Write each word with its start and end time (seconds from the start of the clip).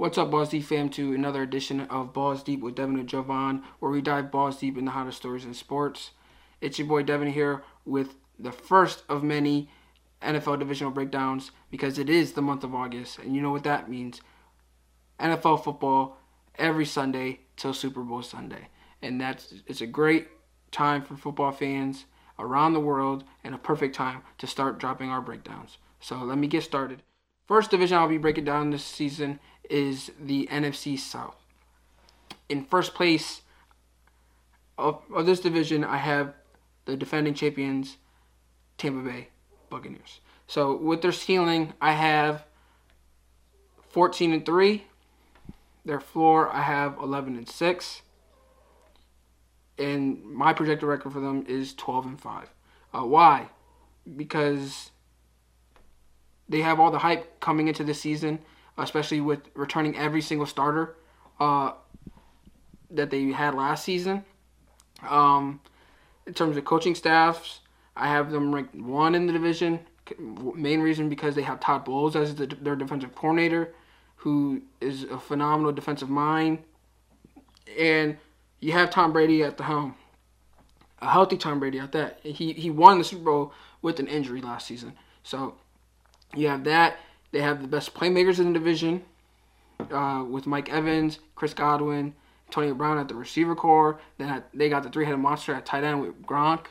What's 0.00 0.16
up, 0.16 0.30
Balls 0.30 0.48
Deep 0.48 0.64
fam, 0.64 0.88
to 0.92 1.12
another 1.12 1.42
edition 1.42 1.82
of 1.82 2.14
Balls 2.14 2.42
Deep 2.42 2.60
with 2.60 2.76
Devin 2.76 2.98
and 2.98 3.06
Jovan, 3.06 3.64
where 3.80 3.90
we 3.90 4.00
dive 4.00 4.30
balls 4.30 4.56
deep 4.56 4.78
in 4.78 4.86
the 4.86 4.92
hottest 4.92 5.18
stories 5.18 5.44
in 5.44 5.52
sports. 5.52 6.12
It's 6.62 6.78
your 6.78 6.88
boy 6.88 7.02
Devin 7.02 7.30
here 7.30 7.62
with 7.84 8.14
the 8.38 8.50
first 8.50 9.02
of 9.10 9.22
many 9.22 9.68
NFL 10.22 10.58
divisional 10.58 10.90
breakdowns 10.90 11.50
because 11.70 11.98
it 11.98 12.08
is 12.08 12.32
the 12.32 12.40
month 12.40 12.64
of 12.64 12.74
August, 12.74 13.18
and 13.18 13.36
you 13.36 13.42
know 13.42 13.50
what 13.50 13.64
that 13.64 13.90
means. 13.90 14.22
NFL 15.18 15.64
football 15.64 16.16
every 16.54 16.86
Sunday 16.86 17.40
till 17.56 17.74
Super 17.74 18.00
Bowl 18.00 18.22
Sunday. 18.22 18.68
And 19.02 19.20
that's 19.20 19.52
it's 19.66 19.82
a 19.82 19.86
great 19.86 20.28
time 20.70 21.02
for 21.02 21.14
football 21.14 21.52
fans 21.52 22.06
around 22.38 22.72
the 22.72 22.80
world 22.80 23.24
and 23.44 23.54
a 23.54 23.58
perfect 23.58 23.96
time 23.96 24.22
to 24.38 24.46
start 24.46 24.78
dropping 24.78 25.10
our 25.10 25.20
breakdowns. 25.20 25.76
So 26.00 26.16
let 26.20 26.38
me 26.38 26.46
get 26.46 26.62
started. 26.62 27.02
First 27.50 27.72
division 27.72 27.98
I'll 27.98 28.06
be 28.06 28.16
breaking 28.16 28.44
down 28.44 28.70
this 28.70 28.84
season 28.84 29.40
is 29.68 30.12
the 30.20 30.48
NFC 30.52 30.96
South. 30.96 31.34
In 32.48 32.64
first 32.64 32.94
place 32.94 33.42
of, 34.78 35.02
of 35.12 35.26
this 35.26 35.40
division, 35.40 35.82
I 35.82 35.96
have 35.96 36.34
the 36.84 36.96
defending 36.96 37.34
champions, 37.34 37.96
Tampa 38.78 39.00
Bay 39.00 39.30
Buccaneers. 39.68 40.20
So 40.46 40.76
with 40.76 41.02
their 41.02 41.10
ceiling, 41.10 41.72
I 41.80 41.90
have 41.90 42.44
14 43.88 44.32
and 44.32 44.46
3. 44.46 44.84
Their 45.84 45.98
floor, 45.98 46.54
I 46.54 46.62
have 46.62 46.98
11 47.02 47.34
and 47.34 47.48
6. 47.48 48.02
And 49.76 50.24
my 50.24 50.52
projected 50.52 50.88
record 50.88 51.12
for 51.12 51.20
them 51.20 51.44
is 51.48 51.74
12 51.74 52.06
and 52.06 52.20
5. 52.20 52.54
Uh, 52.94 53.00
why? 53.00 53.48
Because 54.16 54.92
they 56.50 56.60
have 56.60 56.78
all 56.78 56.90
the 56.90 56.98
hype 56.98 57.40
coming 57.40 57.68
into 57.68 57.82
this 57.82 58.00
season 58.00 58.40
especially 58.82 59.20
with 59.20 59.40
returning 59.54 59.96
every 59.96 60.20
single 60.20 60.46
starter 60.46 60.96
uh, 61.38 61.72
that 62.90 63.10
they 63.10 63.26
had 63.32 63.54
last 63.54 63.84
season. 63.84 64.24
Um, 65.08 65.60
in 66.26 66.34
terms 66.34 66.56
of 66.56 66.64
coaching 66.64 66.94
staffs, 66.94 67.60
I 67.96 68.08
have 68.08 68.30
them 68.30 68.54
ranked 68.54 68.74
one 68.74 69.14
in 69.14 69.26
the 69.26 69.32
division. 69.32 69.80
Main 70.18 70.80
reason 70.80 71.08
because 71.08 71.34
they 71.34 71.42
have 71.42 71.60
Todd 71.60 71.84
Bowles 71.84 72.16
as 72.16 72.34
the, 72.34 72.46
their 72.46 72.76
defensive 72.76 73.14
coordinator, 73.14 73.74
who 74.16 74.62
is 74.80 75.04
a 75.04 75.18
phenomenal 75.18 75.72
defensive 75.72 76.10
mind, 76.10 76.58
and 77.78 78.16
you 78.58 78.72
have 78.72 78.90
Tom 78.90 79.12
Brady 79.12 79.42
at 79.42 79.56
the 79.56 79.62
helm, 79.62 79.94
a 81.00 81.08
healthy 81.08 81.36
Tom 81.36 81.60
Brady 81.60 81.78
at 81.78 81.92
that. 81.92 82.18
He 82.24 82.52
he 82.54 82.70
won 82.70 82.98
the 82.98 83.04
Super 83.04 83.24
Bowl 83.24 83.52
with 83.82 84.00
an 84.00 84.08
injury 84.08 84.40
last 84.40 84.66
season, 84.66 84.94
so 85.22 85.54
you 86.34 86.48
have 86.48 86.64
that. 86.64 86.98
They 87.32 87.40
have 87.40 87.62
the 87.62 87.68
best 87.68 87.94
playmakers 87.94 88.38
in 88.38 88.52
the 88.52 88.58
division 88.58 89.02
uh, 89.90 90.24
with 90.28 90.46
Mike 90.46 90.70
Evans, 90.70 91.20
Chris 91.34 91.54
Godwin, 91.54 92.14
Tony 92.50 92.72
Brown 92.72 92.98
at 92.98 93.08
the 93.08 93.14
receiver 93.14 93.54
corps. 93.54 94.00
Then 94.18 94.42
they 94.52 94.68
got 94.68 94.82
the 94.82 94.90
three-headed 94.90 95.20
monster 95.20 95.54
at 95.54 95.66
tight 95.66 95.84
end 95.84 96.00
with 96.00 96.20
Gronk, 96.22 96.66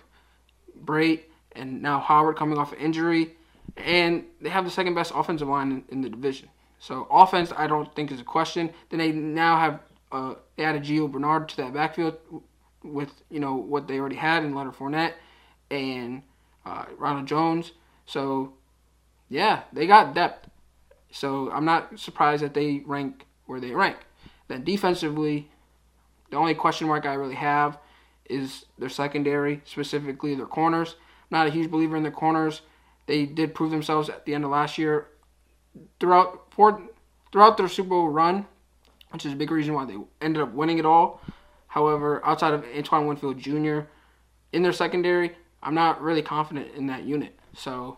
Brate, 0.83 1.23
and 1.53 1.81
now 1.81 1.99
Howard 1.99 2.35
coming 2.35 2.57
off 2.57 2.73
an 2.73 2.79
injury. 2.79 3.35
And 3.77 4.25
they 4.41 4.49
have 4.49 4.65
the 4.65 4.71
second 4.71 4.95
best 4.95 5.11
offensive 5.15 5.47
line 5.47 5.71
in, 5.71 5.83
in 5.89 6.01
the 6.01 6.09
division. 6.09 6.49
So 6.79 7.07
offense, 7.11 7.51
I 7.55 7.67
don't 7.67 7.93
think 7.95 8.11
is 8.11 8.21
a 8.21 8.25
question. 8.25 8.71
Then 8.89 8.99
they 8.99 9.11
now 9.11 9.57
have 9.59 9.79
uh, 10.11 10.35
they 10.55 10.63
added 10.63 10.83
Gio 10.83 11.11
Bernard 11.11 11.49
to 11.49 11.57
that 11.57 11.73
backfield 11.73 12.17
with 12.83 13.11
you 13.29 13.39
know 13.39 13.55
what 13.55 13.87
they 13.87 13.99
already 13.99 14.15
had 14.15 14.43
in 14.43 14.55
Leonard 14.55 14.75
Fournette 14.75 15.13
and 15.69 16.23
uh, 16.65 16.85
Ronald 16.97 17.27
Jones. 17.27 17.73
So 18.05 18.53
yeah, 19.29 19.61
they 19.71 19.87
got 19.87 20.13
depth. 20.13 20.49
So 21.11 21.51
I'm 21.51 21.65
not 21.65 21.99
surprised 21.99 22.43
that 22.43 22.53
they 22.53 22.83
rank 22.85 23.25
where 23.45 23.59
they 23.59 23.71
rank. 23.71 23.97
Then 24.47 24.63
defensively, 24.63 25.49
the 26.29 26.37
only 26.37 26.55
question 26.55 26.87
mark 26.87 27.05
I 27.05 27.13
really 27.13 27.35
have 27.35 27.77
is 28.29 28.65
their 28.77 28.89
secondary, 28.89 29.61
specifically 29.65 30.35
their 30.35 30.45
corners. 30.45 30.95
I'm 31.31 31.39
not 31.39 31.47
a 31.47 31.51
huge 31.51 31.71
believer 31.71 31.95
in 31.95 32.03
their 32.03 32.11
corners. 32.11 32.61
They 33.07 33.25
did 33.25 33.55
prove 33.55 33.71
themselves 33.71 34.09
at 34.09 34.25
the 34.25 34.35
end 34.35 34.43
of 34.43 34.51
last 34.51 34.77
year 34.77 35.07
throughout 35.99 36.51
for, 36.51 36.81
throughout 37.31 37.57
their 37.57 37.67
Super 37.67 37.89
Bowl 37.89 38.09
run, 38.09 38.45
which 39.11 39.25
is 39.25 39.33
a 39.33 39.35
big 39.35 39.51
reason 39.51 39.73
why 39.73 39.85
they 39.85 39.97
ended 40.21 40.43
up 40.43 40.53
winning 40.53 40.77
it 40.77 40.85
all. 40.85 41.21
However, 41.67 42.23
outside 42.25 42.53
of 42.53 42.65
Antoine 42.75 43.07
Winfield 43.07 43.37
Jr. 43.37 43.81
in 44.53 44.63
their 44.63 44.73
secondary, 44.73 45.35
I'm 45.61 45.75
not 45.75 46.01
really 46.01 46.21
confident 46.21 46.73
in 46.75 46.87
that 46.87 47.03
unit. 47.03 47.37
So 47.55 47.97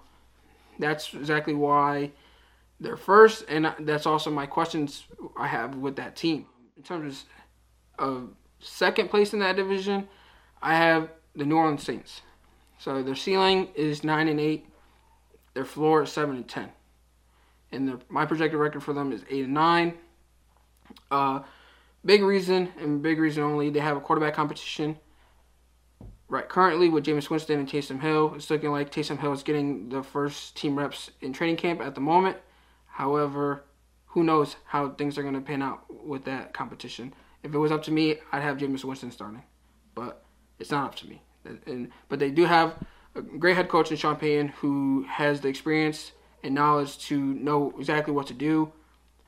that's 0.81 1.13
exactly 1.13 1.53
why 1.53 2.11
they're 2.79 2.97
first, 2.97 3.45
and 3.47 3.73
that's 3.81 4.05
also 4.05 4.31
my 4.31 4.47
questions 4.47 5.05
I 5.37 5.47
have 5.47 5.75
with 5.75 5.95
that 5.97 6.15
team. 6.15 6.47
In 6.75 6.83
terms 6.83 7.25
of 7.99 8.29
second 8.59 9.09
place 9.09 9.33
in 9.33 9.39
that 9.39 9.55
division, 9.55 10.07
I 10.61 10.75
have 10.75 11.09
the 11.35 11.45
New 11.45 11.55
Orleans 11.55 11.83
Saints. 11.83 12.21
So 12.79 13.03
their 13.03 13.15
ceiling 13.15 13.69
is 13.75 14.03
nine 14.03 14.27
and 14.27 14.39
eight, 14.39 14.65
their 15.53 15.65
floor 15.65 16.03
is 16.03 16.11
seven 16.11 16.35
and 16.35 16.49
ten, 16.49 16.69
and 17.71 17.87
the, 17.87 17.99
my 18.09 18.25
projected 18.25 18.59
record 18.59 18.81
for 18.83 18.93
them 18.93 19.11
is 19.11 19.23
eight 19.29 19.45
and 19.45 19.53
nine. 19.53 19.93
Uh, 21.09 21.41
big 22.03 22.23
reason 22.23 22.69
and 22.79 23.01
big 23.01 23.19
reason 23.19 23.43
only 23.43 23.69
they 23.69 23.79
have 23.79 23.95
a 23.95 24.01
quarterback 24.01 24.33
competition 24.33 24.97
right 26.31 26.47
currently 26.47 26.87
with 26.87 27.05
Jameis 27.05 27.29
Winston 27.29 27.59
and 27.59 27.67
Taysom 27.67 27.99
Hill. 27.99 28.33
It's 28.35 28.49
looking 28.49 28.71
like 28.71 28.89
Taysom 28.89 29.19
Hill 29.19 29.33
is 29.33 29.43
getting 29.43 29.89
the 29.89 30.01
first 30.01 30.55
team 30.55 30.77
reps 30.77 31.11
in 31.19 31.33
training 31.33 31.57
camp 31.57 31.81
at 31.81 31.93
the 31.93 31.99
moment. 31.99 32.37
However, 32.87 33.65
who 34.07 34.23
knows 34.23 34.55
how 34.65 34.91
things 34.91 35.17
are 35.17 35.23
going 35.23 35.35
to 35.35 35.41
pan 35.41 35.61
out 35.61 35.83
with 35.89 36.23
that 36.25 36.53
competition. 36.53 37.13
If 37.43 37.53
it 37.53 37.57
was 37.57 37.71
up 37.71 37.83
to 37.83 37.91
me, 37.91 38.15
I'd 38.31 38.43
have 38.43 38.57
Jameis 38.57 38.85
Winston 38.85 39.11
starting, 39.11 39.43
but 39.93 40.23
it's 40.57 40.71
not 40.71 40.85
up 40.85 40.95
to 40.95 41.09
me. 41.09 41.21
And 41.65 41.91
but 42.07 42.19
they 42.19 42.31
do 42.31 42.45
have 42.45 42.75
a 43.13 43.21
great 43.21 43.57
head 43.57 43.67
coach 43.67 43.91
in 43.91 43.97
Sean 43.97 44.15
Payton 44.15 44.49
who 44.49 45.05
has 45.09 45.41
the 45.41 45.49
experience 45.49 46.13
and 46.43 46.55
knowledge 46.55 46.97
to 47.07 47.19
know 47.19 47.73
exactly 47.77 48.13
what 48.13 48.27
to 48.27 48.33
do. 48.33 48.71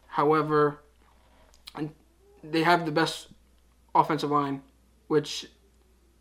However, 0.08 0.80
they 2.44 2.64
have 2.64 2.86
the 2.86 2.92
best 2.92 3.28
offensive 3.94 4.32
line, 4.32 4.62
which 5.08 5.48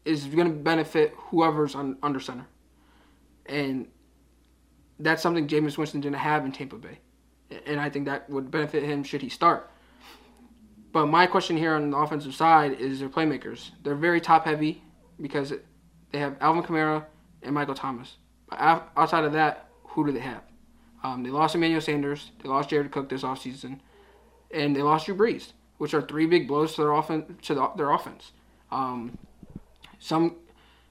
is 0.04 0.24
going 0.24 0.48
to 0.48 0.52
benefit 0.52 1.14
whoever's 1.16 1.74
on, 1.74 1.96
under 2.02 2.20
center. 2.20 2.46
And 3.46 3.88
that's 4.98 5.22
something 5.22 5.46
Jameis 5.46 5.76
Winston 5.76 6.00
didn't 6.00 6.16
have 6.16 6.44
in 6.44 6.52
Tampa 6.52 6.76
Bay. 6.76 6.98
And 7.66 7.80
I 7.80 7.90
think 7.90 8.06
that 8.06 8.28
would 8.30 8.50
benefit 8.50 8.82
him 8.82 9.02
should 9.02 9.22
he 9.22 9.28
start. 9.28 9.70
But 10.92 11.06
my 11.06 11.26
question 11.26 11.56
here 11.56 11.74
on 11.74 11.90
the 11.90 11.96
offensive 11.96 12.34
side 12.34 12.72
is 12.80 13.00
their 13.00 13.08
playmakers. 13.08 13.70
They're 13.82 13.94
very 13.94 14.20
top 14.20 14.44
heavy 14.44 14.82
because 15.20 15.52
they 16.10 16.18
have 16.18 16.36
Alvin 16.40 16.62
Kamara 16.62 17.04
and 17.42 17.54
Michael 17.54 17.74
Thomas. 17.74 18.16
But 18.48 18.58
outside 18.96 19.24
of 19.24 19.32
that, 19.32 19.68
who 19.84 20.06
do 20.06 20.12
they 20.12 20.20
have? 20.20 20.42
Um, 21.02 21.22
they 21.22 21.30
lost 21.30 21.54
Emmanuel 21.54 21.80
Sanders. 21.80 22.30
They 22.42 22.48
lost 22.48 22.70
Jared 22.70 22.90
Cook 22.92 23.08
this 23.08 23.22
offseason. 23.22 23.80
And 24.50 24.76
they 24.76 24.82
lost 24.82 25.06
Drew 25.06 25.16
Brees, 25.16 25.52
which 25.78 25.94
are 25.94 26.02
three 26.02 26.26
big 26.26 26.46
blows 26.46 26.74
to 26.74 26.82
their, 26.82 26.92
offen- 26.92 27.38
to 27.42 27.54
the, 27.54 27.70
their 27.76 27.90
offense. 27.90 28.32
Um, 28.70 29.18
some 30.02 30.34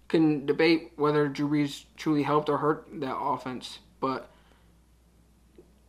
can 0.07 0.45
debate 0.45 0.93
whether 0.95 1.27
Drew 1.27 1.49
Brees 1.49 1.83
truly 1.97 2.23
helped 2.23 2.47
or 2.47 2.57
hurt 2.57 2.87
that 3.01 3.15
offense, 3.15 3.79
but 3.99 4.31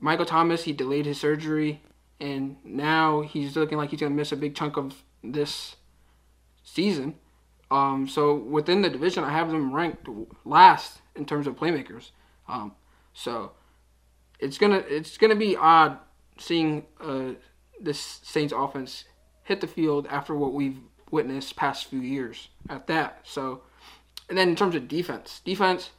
Michael 0.00 0.26
Thomas, 0.26 0.64
he 0.64 0.72
delayed 0.72 1.06
his 1.06 1.20
surgery, 1.20 1.80
and 2.20 2.56
now 2.64 3.20
he's 3.20 3.54
looking 3.54 3.78
like 3.78 3.90
he's 3.90 4.00
going 4.00 4.10
to 4.10 4.16
miss 4.16 4.32
a 4.32 4.36
big 4.36 4.56
chunk 4.56 4.76
of 4.76 5.04
this 5.22 5.76
season. 6.64 7.14
Um, 7.70 8.08
so 8.08 8.34
within 8.34 8.82
the 8.82 8.90
division, 8.90 9.22
I 9.22 9.30
have 9.30 9.52
them 9.52 9.72
ranked 9.72 10.08
last 10.44 11.00
in 11.14 11.24
terms 11.24 11.46
of 11.46 11.54
playmakers. 11.54 12.10
Um, 12.48 12.74
so 13.14 13.52
it's 14.40 14.58
gonna 14.58 14.82
it's 14.88 15.16
gonna 15.16 15.36
be 15.36 15.56
odd 15.56 15.98
seeing 16.38 16.84
uh, 17.00 17.34
this 17.80 18.20
Saints 18.24 18.52
offense 18.54 19.04
hit 19.44 19.60
the 19.60 19.66
field 19.66 20.06
after 20.10 20.34
what 20.34 20.52
we've 20.52 20.78
witnessed 21.12 21.54
past 21.54 21.86
few 21.86 22.00
years 22.00 22.48
at 22.68 22.88
that. 22.88 23.20
So, 23.22 23.62
and 24.28 24.36
then 24.36 24.48
in 24.48 24.56
terms 24.56 24.74
of 24.74 24.88
defense, 24.88 25.40
defense, 25.44 25.90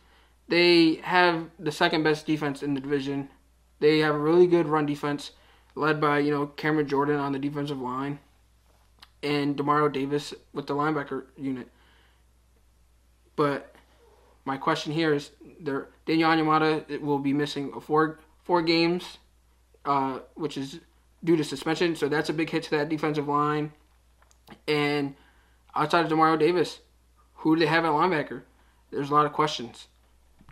they 0.50 0.96
have 0.96 1.50
the 1.58 1.72
second 1.72 2.04
best 2.04 2.26
defense 2.26 2.62
in 2.62 2.74
the 2.74 2.82
division. 2.82 3.30
They 3.80 4.00
have 4.00 4.16
a 4.16 4.20
really 4.20 4.48
good 4.48 4.68
run 4.68 4.86
defense, 4.86 5.32
led 5.76 6.02
by 6.02 6.20
you 6.20 6.32
know 6.32 6.48
Cameron 6.48 6.88
Jordan 6.88 7.18
on 7.18 7.32
the 7.32 7.40
defensive 7.40 7.80
line, 7.80 8.20
and 9.22 9.56
Demario 9.56 9.92
Davis 9.92 10.34
with 10.52 10.68
the 10.68 10.76
linebacker 10.76 11.26
unit. 11.38 11.70
But 13.36 13.74
my 14.46 14.58
question 14.58 14.92
here 14.92 15.14
is, 15.14 15.32
there 15.60 15.88
Daniel 16.06 16.30
Onyemata 16.30 17.00
will 17.02 17.20
be 17.20 17.34
missing 17.34 17.80
four 17.80 18.20
four 18.44 18.62
games, 18.62 19.20
uh, 19.86 20.20
which 20.34 20.58
is 20.58 20.80
due 21.24 21.38
to 21.38 21.44
suspension. 21.44 21.96
So 21.96 22.10
that's 22.10 22.30
a 22.30 22.34
big 22.34 22.50
hit 22.50 22.64
to 22.64 22.72
that 22.72 22.90
defensive 22.90 23.28
line. 23.28 23.72
And 24.68 25.16
outside 25.76 26.06
of 26.06 26.12
Demario 26.12 26.40
Davis, 26.40 26.80
who 27.36 27.56
do 27.56 27.60
they 27.60 27.66
have 27.66 27.86
at 27.86 27.92
linebacker? 27.92 28.44
There's 28.92 29.10
a 29.10 29.14
lot 29.14 29.26
of 29.26 29.34
questions. 29.34 29.88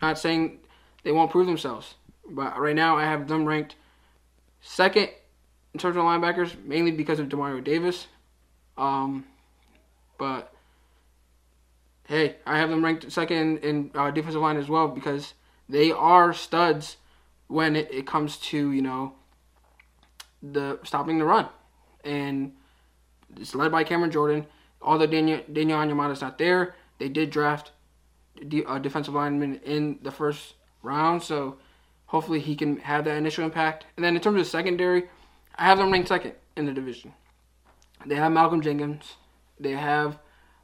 Not 0.00 0.18
saying 0.18 0.58
they 1.04 1.12
won't 1.12 1.30
prove 1.30 1.46
themselves, 1.46 1.94
but 2.28 2.58
right 2.58 2.74
now 2.76 2.96
I 2.96 3.04
have 3.04 3.28
them 3.28 3.44
ranked 3.44 3.76
second 4.60 5.10
in 5.72 5.80
terms 5.80 5.96
of 5.96 6.02
linebackers, 6.02 6.62
mainly 6.64 6.90
because 6.90 7.18
of 7.18 7.28
Demario 7.28 7.62
Davis. 7.62 8.06
Um, 8.76 9.24
but 10.18 10.52
hey, 12.08 12.36
I 12.46 12.58
have 12.58 12.70
them 12.70 12.84
ranked 12.84 13.10
second 13.10 13.58
in 13.58 13.90
uh, 13.94 14.10
defensive 14.10 14.40
line 14.40 14.56
as 14.56 14.68
well 14.68 14.88
because 14.88 15.34
they 15.68 15.92
are 15.92 16.32
studs 16.32 16.96
when 17.48 17.76
it, 17.76 17.92
it 17.92 18.06
comes 18.06 18.36
to 18.38 18.70
you 18.72 18.82
know 18.82 19.14
the 20.42 20.78
stopping 20.82 21.18
the 21.18 21.24
run, 21.24 21.48
and 22.04 22.52
it's 23.40 23.54
led 23.54 23.72
by 23.72 23.84
Cameron 23.84 24.10
Jordan. 24.10 24.46
Although 24.80 25.06
Daniel 25.06 25.40
Daniel 25.52 25.78
Onyemata's 25.78 26.20
not 26.20 26.38
there, 26.38 26.74
they 26.98 27.08
did 27.08 27.30
draft 27.30 27.72
a 28.40 28.80
defensive 28.80 29.14
lineman 29.14 29.60
in 29.64 29.98
the 30.02 30.10
first 30.10 30.54
round, 30.82 31.22
so 31.22 31.58
hopefully 32.06 32.40
he 32.40 32.56
can 32.56 32.78
have 32.78 33.04
that 33.04 33.16
initial 33.16 33.44
impact. 33.44 33.86
And 33.96 34.04
then 34.04 34.16
in 34.16 34.20
terms 34.20 34.40
of 34.40 34.46
secondary, 34.46 35.04
I 35.56 35.64
have 35.64 35.78
them 35.78 35.92
ranked 35.92 36.08
second 36.08 36.34
in 36.56 36.66
the 36.66 36.72
division. 36.72 37.12
They 38.04 38.16
have 38.16 38.32
Malcolm 38.32 38.60
Jenkins, 38.60 39.14
they 39.60 39.72
have 39.72 40.18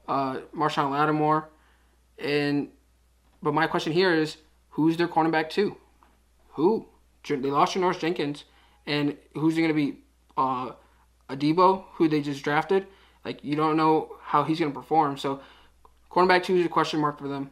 uh, 0.08 0.38
Marshon 0.56 0.90
Lattimore, 0.90 1.48
and 2.18 2.68
but 3.40 3.54
my 3.54 3.68
question 3.68 3.92
here 3.92 4.12
is, 4.12 4.38
who's 4.70 4.96
their 4.96 5.06
cornerback 5.06 5.50
two? 5.50 5.76
Who? 6.54 6.88
They 7.28 7.36
lost 7.36 7.76
Janoris 7.76 8.00
Jenkins, 8.00 8.44
and 8.86 9.16
who's 9.34 9.54
going 9.54 9.68
to 9.68 9.74
be? 9.74 9.98
Uh, 10.36 10.72
Adebo, 11.28 11.84
who 11.94 12.08
they 12.08 12.20
just 12.20 12.42
drafted. 12.42 12.86
Like 13.24 13.42
you 13.42 13.56
don't 13.56 13.76
know 13.76 14.16
how 14.22 14.44
he's 14.44 14.58
going 14.58 14.72
to 14.72 14.78
perform. 14.78 15.18
So 15.18 15.40
cornerback 16.10 16.44
two 16.44 16.56
is 16.56 16.66
a 16.66 16.68
question 16.68 17.00
mark 17.00 17.18
for 17.18 17.28
them. 17.28 17.50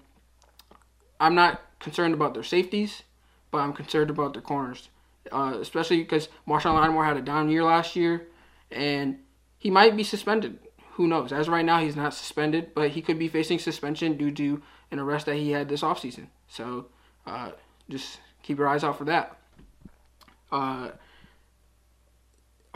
I'm 1.21 1.35
not 1.35 1.61
concerned 1.81 2.15
about 2.15 2.35
their 2.35 2.43
safeties, 2.43 3.03
but 3.51 3.59
I'm 3.59 3.73
concerned 3.73 4.11
about 4.11 4.33
their 4.33 4.43
corners, 4.43 4.89
uh, 5.33 5.57
especially 5.61 5.99
because 5.99 6.29
Marshon 6.47 6.75
Lattimore 6.75 7.05
had 7.05 7.17
a 7.17 7.23
down 7.23 7.49
year 7.49 7.65
last 7.65 7.97
year, 7.97 8.27
and 8.71 9.19
he 9.59 9.71
might 9.71 9.97
be 9.97 10.05
suspended. 10.05 10.59
Who 10.93 11.07
knows? 11.07 11.33
As 11.33 11.49
right 11.49 11.65
now, 11.65 11.81
he's 11.81 11.97
not 11.97 12.15
suspended, 12.15 12.75
but 12.75 12.91
he 12.91 13.03
could 13.03 13.19
be 13.19 13.29
facing 13.29 13.59
suspension 13.59 14.17
due 14.17 14.31
to 14.33 14.63
an 14.91 14.99
arrest 14.99 15.27
that 15.27 15.37
he 15.37 15.51
had 15.51 15.69
this 15.69 15.83
offseason. 15.83 16.29
So 16.49 16.87
uh, 17.27 17.51
just 17.89 18.21
keep 18.43 18.59
your 18.59 18.69
eyes 18.69 18.85
out 18.85 18.97
for 18.97 19.05
that. 19.05 19.37
Uh, 20.51 20.91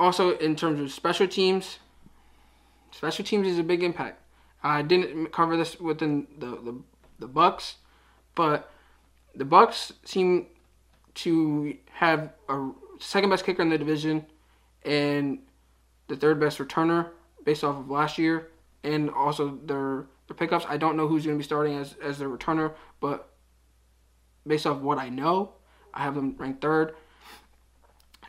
also, 0.01 0.37
in 0.39 0.57
terms 0.57 0.81
of 0.81 0.91
special 0.91 1.29
teams, 1.29 1.79
special 2.91 3.25
teams 3.25 3.47
is 3.47 3.59
a 3.59 3.63
big 3.63 3.83
impact. 3.83 4.19
I 4.63 4.81
didn't 4.81 5.31
cover 5.31 5.59
this 5.59 5.79
within 5.79 6.27
the, 6.39 6.47
the, 6.47 6.75
the 7.19 7.29
Bucks, 7.29 7.77
but 8.35 8.73
the 9.35 9.45
Bucks 9.45 9.93
seem 10.05 10.47
to 11.17 11.77
have 11.93 12.33
a 12.49 12.71
second 12.99 13.29
best 13.29 13.45
kicker 13.45 13.61
in 13.61 13.69
the 13.69 13.77
division 13.77 14.25
and 14.85 15.41
the 16.09 16.17
third 16.17 16.41
best 16.41 16.59
returner 16.59 17.11
based 17.45 17.63
off 17.63 17.77
of 17.77 17.91
last 17.91 18.17
year 18.17 18.49
and 18.83 19.11
also 19.11 19.59
their 19.67 20.07
their 20.29 20.37
pickups. 20.37 20.65
I 20.69 20.79
don't 20.79 20.97
know 20.97 21.09
who's 21.09 21.27
going 21.27 21.37
to 21.37 21.39
be 21.39 21.45
starting 21.45 21.77
as 21.77 21.95
as 22.03 22.19
their 22.19 22.29
returner, 22.29 22.73
but 23.01 23.29
based 24.47 24.67
off 24.67 24.79
what 24.79 24.99
I 24.99 25.11
know, 25.11 25.53
I 25.93 26.03
have 26.03 26.15
them 26.15 26.35
ranked 26.39 26.63
third. 26.63 26.95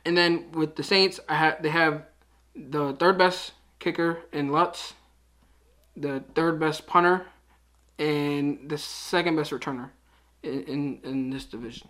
And 0.05 0.17
then 0.17 0.51
with 0.51 0.75
the 0.75 0.83
Saints, 0.83 1.19
I 1.29 1.35
have 1.35 1.61
they 1.61 1.69
have 1.69 2.05
the 2.55 2.93
third 2.93 3.17
best 3.17 3.53
kicker 3.79 4.19
in 4.31 4.51
Lutz, 4.51 4.93
the 5.95 6.23
third 6.35 6.59
best 6.59 6.87
punter, 6.87 7.27
and 7.99 8.69
the 8.69 8.77
second 8.77 9.35
best 9.35 9.51
returner 9.51 9.89
in, 10.43 10.63
in, 10.63 10.99
in 11.03 11.29
this 11.29 11.45
division. 11.45 11.89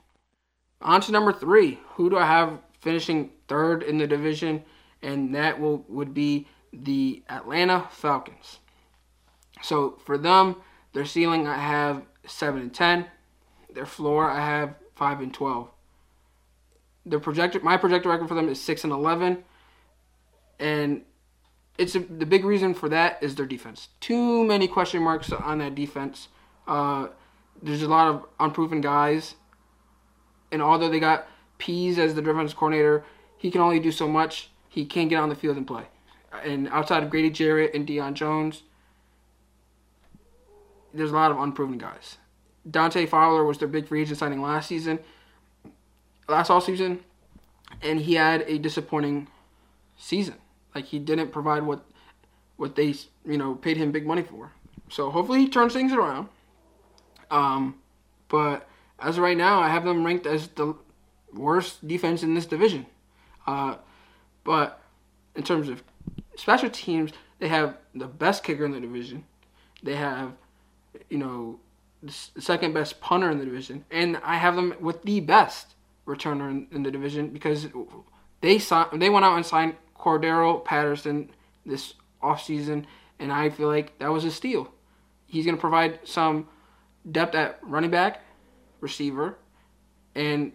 On 0.81 1.00
to 1.02 1.12
number 1.12 1.31
three. 1.31 1.80
Who 1.96 2.10
do 2.10 2.18
I 2.18 2.25
have 2.25 2.60
finishing 2.80 3.31
third 3.48 3.84
in 3.84 3.98
the 3.98 4.08
division? 4.08 4.63
And 5.02 5.34
that 5.36 5.60
will 5.60 5.86
would 5.88 6.13
be 6.13 6.48
the 6.74 7.24
Atlanta 7.30 7.88
Falcons. 7.92 8.60
So 9.62 10.00
for 10.06 10.18
them, 10.18 10.58
their 10.94 11.06
ceiling 11.06 11.48
I 11.48 11.58
have 11.58 12.04
seven 12.25 12.62
and 12.62 12.74
ten. 12.74 13.08
Their 13.74 13.86
floor 13.86 14.30
I 14.30 14.46
have 14.46 14.75
five 14.96 15.22
and 15.22 15.34
twelve. 15.34 15.69
Their 17.06 17.19
projected 17.19 17.63
my 17.63 17.77
projected 17.77 18.09
record 18.09 18.27
for 18.27 18.36
them 18.36 18.48
is 18.48 18.62
six 18.62 18.83
and 18.83 18.94
eleven, 18.94 19.44
and 20.59 21.01
it's 21.77 21.95
a, 21.95 22.00
the 22.00 22.25
big 22.27 22.45
reason 22.45 22.74
for 22.74 22.89
that 22.89 23.21
is 23.24 23.36
their 23.36 23.48
defense. 23.48 23.89
Too 24.00 24.44
many 24.44 24.68
question 24.68 25.01
marks 25.01 25.31
on 25.31 25.57
that 25.59 25.74
defense. 25.74 26.27
Uh, 26.68 27.07
there's 27.62 27.81
a 27.81 27.88
lot 27.88 28.07
of 28.07 28.25
unproven 28.39 28.81
guys, 28.81 29.36
and 30.51 30.62
although 30.62 30.89
they 30.89 31.00
got 31.00 31.27
Pees 31.57 31.98
as 31.98 32.13
the 32.13 32.21
defense 32.21 32.53
coordinator, 32.53 33.03
he 33.38 33.50
can 33.50 33.62
only 33.62 33.80
do 33.80 33.92
so 33.92 34.07
much. 34.07 34.51
He 34.69 34.86
can't 34.86 35.09
get 35.09 35.18
on 35.18 35.30
the 35.30 35.36
field 35.36 35.57
and 35.57 35.65
play. 35.65 35.86
And 36.45 36.69
outside 36.69 37.03
of 37.03 37.09
Grady 37.09 37.30
Jarrett 37.30 37.74
and 37.74 37.88
Deion 37.88 38.13
Jones, 38.13 38.63
there's 40.94 41.12
a 41.12 41.15
lot 41.15 41.31
of 41.31 41.39
unproven 41.39 41.77
guys. 41.77 42.18
Dante 42.69 43.06
Fowler 43.06 43.44
was 43.44 43.57
their 43.57 43.68
big 43.68 43.88
free 43.88 44.03
agent 44.03 44.19
signing 44.19 44.42
last 44.42 44.68
season 44.68 45.00
last 46.27 46.50
all 46.50 46.62
season, 46.62 47.00
and 47.81 48.00
he 48.00 48.15
had 48.15 48.44
a 48.47 48.57
disappointing 48.57 49.27
season. 49.97 50.35
Like 50.73 50.85
he 50.85 51.00
didn't 51.00 51.31
provide 51.31 51.63
what 51.63 51.85
what 52.57 52.75
they 52.75 52.95
you 53.25 53.38
know 53.38 53.56
paid 53.56 53.77
him 53.77 53.91
big 53.91 54.06
money 54.06 54.23
for. 54.23 54.51
So 54.89 55.09
hopefully 55.09 55.39
he 55.39 55.50
turns 55.50 55.73
things 55.73 55.94
around. 55.94 56.27
Um, 57.29 57.75
but 58.27 58.68
as 59.00 59.18
of 59.18 59.23
right 59.23 59.38
now, 59.38 59.62
I 59.62 59.69
have 59.69 59.85
them 59.85 60.06
ranked 60.06 60.25
as 60.25 60.50
the 60.50 60.75
worst 61.33 61.88
defense 61.88 62.24
in 62.24 62.33
this 62.33 62.45
division. 62.45 62.85
Uh, 63.47 63.75
but 64.44 64.81
in 65.35 65.44
terms 65.44 65.69
of 65.69 65.81
special 66.35 66.69
teams, 66.69 67.12
they 67.39 67.47
have 67.47 67.77
the 67.95 68.07
best 68.07 68.44
kicker 68.44 68.65
in 68.65 68.71
the 68.71 68.79
division. 68.79 69.25
They 69.81 69.95
have, 69.95 70.33
you 71.09 71.17
know, 71.17 71.59
the 72.03 72.12
second 72.39 72.74
best 72.74 73.00
punter 73.01 73.29
in 73.31 73.38
the 73.39 73.45
division, 73.45 73.85
and 73.91 74.17
I 74.24 74.35
have 74.38 74.56
them 74.56 74.75
with 74.79 75.03
the 75.03 75.19
best 75.19 75.75
returner 76.07 76.50
in, 76.50 76.68
in 76.71 76.83
the 76.83 76.92
division 76.92 77.30
because 77.30 77.68
they 78.42 78.59
saw, 78.59 78.88
they 78.94 79.09
went 79.09 79.25
out 79.25 79.36
and 79.36 79.45
signed 79.45 79.75
Cordarrelle 79.98 80.63
Patterson 80.65 81.30
this 81.65 81.94
offseason, 82.24 82.86
and 83.19 83.31
I 83.31 83.50
feel 83.50 83.68
like 83.68 83.98
that 84.00 84.12
was 84.12 84.25
a 84.25 84.31
steal. 84.31 84.71
He's 85.27 85.45
going 85.45 85.56
to 85.56 85.62
provide 85.62 86.00
some 86.03 86.48
depth 87.09 87.36
at 87.36 87.59
running 87.62 87.92
back, 87.92 88.21
receiver, 88.80 89.38
and 90.15 90.51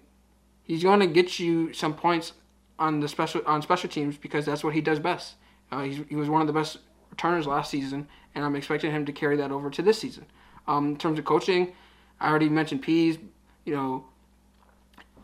he's 0.64 0.82
going 0.82 1.00
to 1.00 1.06
get 1.06 1.38
you 1.38 1.72
some 1.72 1.94
points 1.94 2.32
on 2.78 3.00
the 3.00 3.08
special 3.08 3.40
on 3.46 3.62
special 3.62 3.88
teams 3.88 4.18
because 4.18 4.44
that's 4.44 4.62
what 4.62 4.74
he 4.74 4.80
does 4.80 4.98
best. 4.98 5.36
Uh, 5.72 5.82
he 5.82 6.14
was 6.14 6.28
one 6.28 6.40
of 6.40 6.46
the 6.46 6.52
best 6.52 6.78
returners 7.10 7.46
last 7.46 7.70
season, 7.70 8.06
and 8.34 8.44
I'm 8.44 8.54
expecting 8.54 8.90
him 8.90 9.06
to 9.06 9.12
carry 9.12 9.36
that 9.38 9.50
over 9.50 9.70
to 9.70 9.82
this 9.82 9.98
season. 9.98 10.26
Um, 10.66 10.88
in 10.88 10.96
terms 10.96 11.18
of 11.18 11.24
coaching, 11.24 11.72
I 12.20 12.28
already 12.28 12.48
mentioned 12.48 12.82
Pees. 12.82 13.18
You 13.64 13.74
know, 13.74 14.04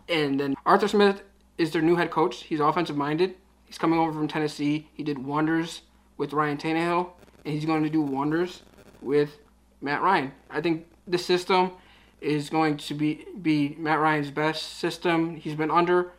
and 0.08 0.38
then 0.38 0.54
Arthur 0.66 0.88
Smith 0.88 1.22
is 1.58 1.70
their 1.70 1.82
new 1.82 1.96
head 1.96 2.10
coach. 2.10 2.44
He's 2.44 2.60
offensive 2.60 2.96
minded. 2.96 3.34
He's 3.64 3.78
coming 3.78 3.98
over 3.98 4.12
from 4.12 4.28
Tennessee. 4.28 4.88
He 4.92 5.02
did 5.02 5.18
wonders 5.18 5.82
with 6.16 6.32
Ryan 6.32 6.58
Tannehill, 6.58 7.10
and 7.44 7.54
he's 7.54 7.64
going 7.64 7.82
to 7.82 7.90
do 7.90 8.02
wonders 8.02 8.62
with 9.00 9.38
Matt 9.80 10.02
Ryan. 10.02 10.32
I 10.50 10.60
think 10.60 10.86
the 11.06 11.18
system 11.18 11.72
is 12.20 12.50
going 12.50 12.76
to 12.76 12.94
be 12.94 13.24
be 13.40 13.76
Matt 13.78 13.98
Ryan's 13.98 14.30
best 14.30 14.78
system 14.78 15.36
he's 15.36 15.54
been 15.54 15.70
under 15.70 16.12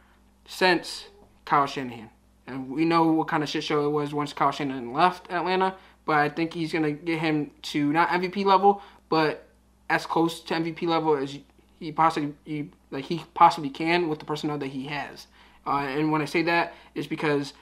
since 0.45 1.05
Kyle 1.45 1.65
Shanahan. 1.65 2.09
And 2.45 2.69
we 2.69 2.83
know 2.83 3.05
what 3.05 3.27
kind 3.27 3.41
of 3.41 3.49
shit 3.49 3.63
show 3.63 3.85
it 3.85 3.89
was 3.89 4.13
once 4.13 4.33
Kyle 4.33 4.51
Shanahan 4.51 4.91
left 4.91 5.31
Atlanta, 5.31 5.75
but 6.05 6.17
I 6.17 6.29
think 6.29 6.53
he's 6.53 6.73
going 6.73 6.83
to 6.83 6.91
get 6.91 7.19
him 7.19 7.51
to 7.61 7.93
not 7.93 8.09
MVP 8.09 8.43
level, 8.43 8.81
but 9.07 9.47
as 9.89 10.05
close 10.05 10.41
to 10.41 10.53
MVP 10.53 10.87
level 10.87 11.15
as 11.15 11.37
he 11.83 11.91
possibly 11.91 12.33
he, 12.45 12.69
like 12.91 13.05
he 13.05 13.23
possibly 13.33 13.69
can 13.69 14.07
with 14.07 14.19
the 14.19 14.25
personnel 14.25 14.57
that 14.57 14.67
he 14.67 14.85
has. 14.85 15.27
Uh, 15.65 15.79
and 15.79 16.11
when 16.11 16.21
I 16.21 16.25
say 16.25 16.41
that, 16.43 16.73
is 16.95 17.07
because 17.07 17.53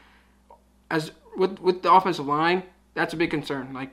as 0.89 1.11
with 1.35 1.59
with 1.59 1.81
the 1.81 1.91
offensive 1.91 2.27
line, 2.27 2.63
that's 2.93 3.13
a 3.13 3.17
big 3.17 3.31
concern. 3.31 3.73
Like 3.73 3.89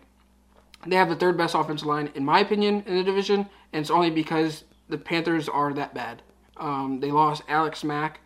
they 0.87 0.97
have 0.97 1.09
the 1.09 1.17
third 1.17 1.37
best 1.39 1.55
offensive 1.55 1.89
line 1.89 2.11
in 2.15 2.25
my 2.25 2.41
opinion 2.41 2.85
in 2.87 2.97
the 2.97 3.03
division, 3.03 3.49
and 3.73 3.81
it's 3.81 3.91
only 3.91 4.11
because 4.11 4.65
the 4.89 4.99
Panthers 4.99 5.49
are 5.49 5.73
that 5.73 5.95
bad. 5.95 6.23
Um, 6.59 7.01
they 7.01 7.11
lost 7.11 7.43
Alex 7.49 7.83
Mack. 7.83 8.21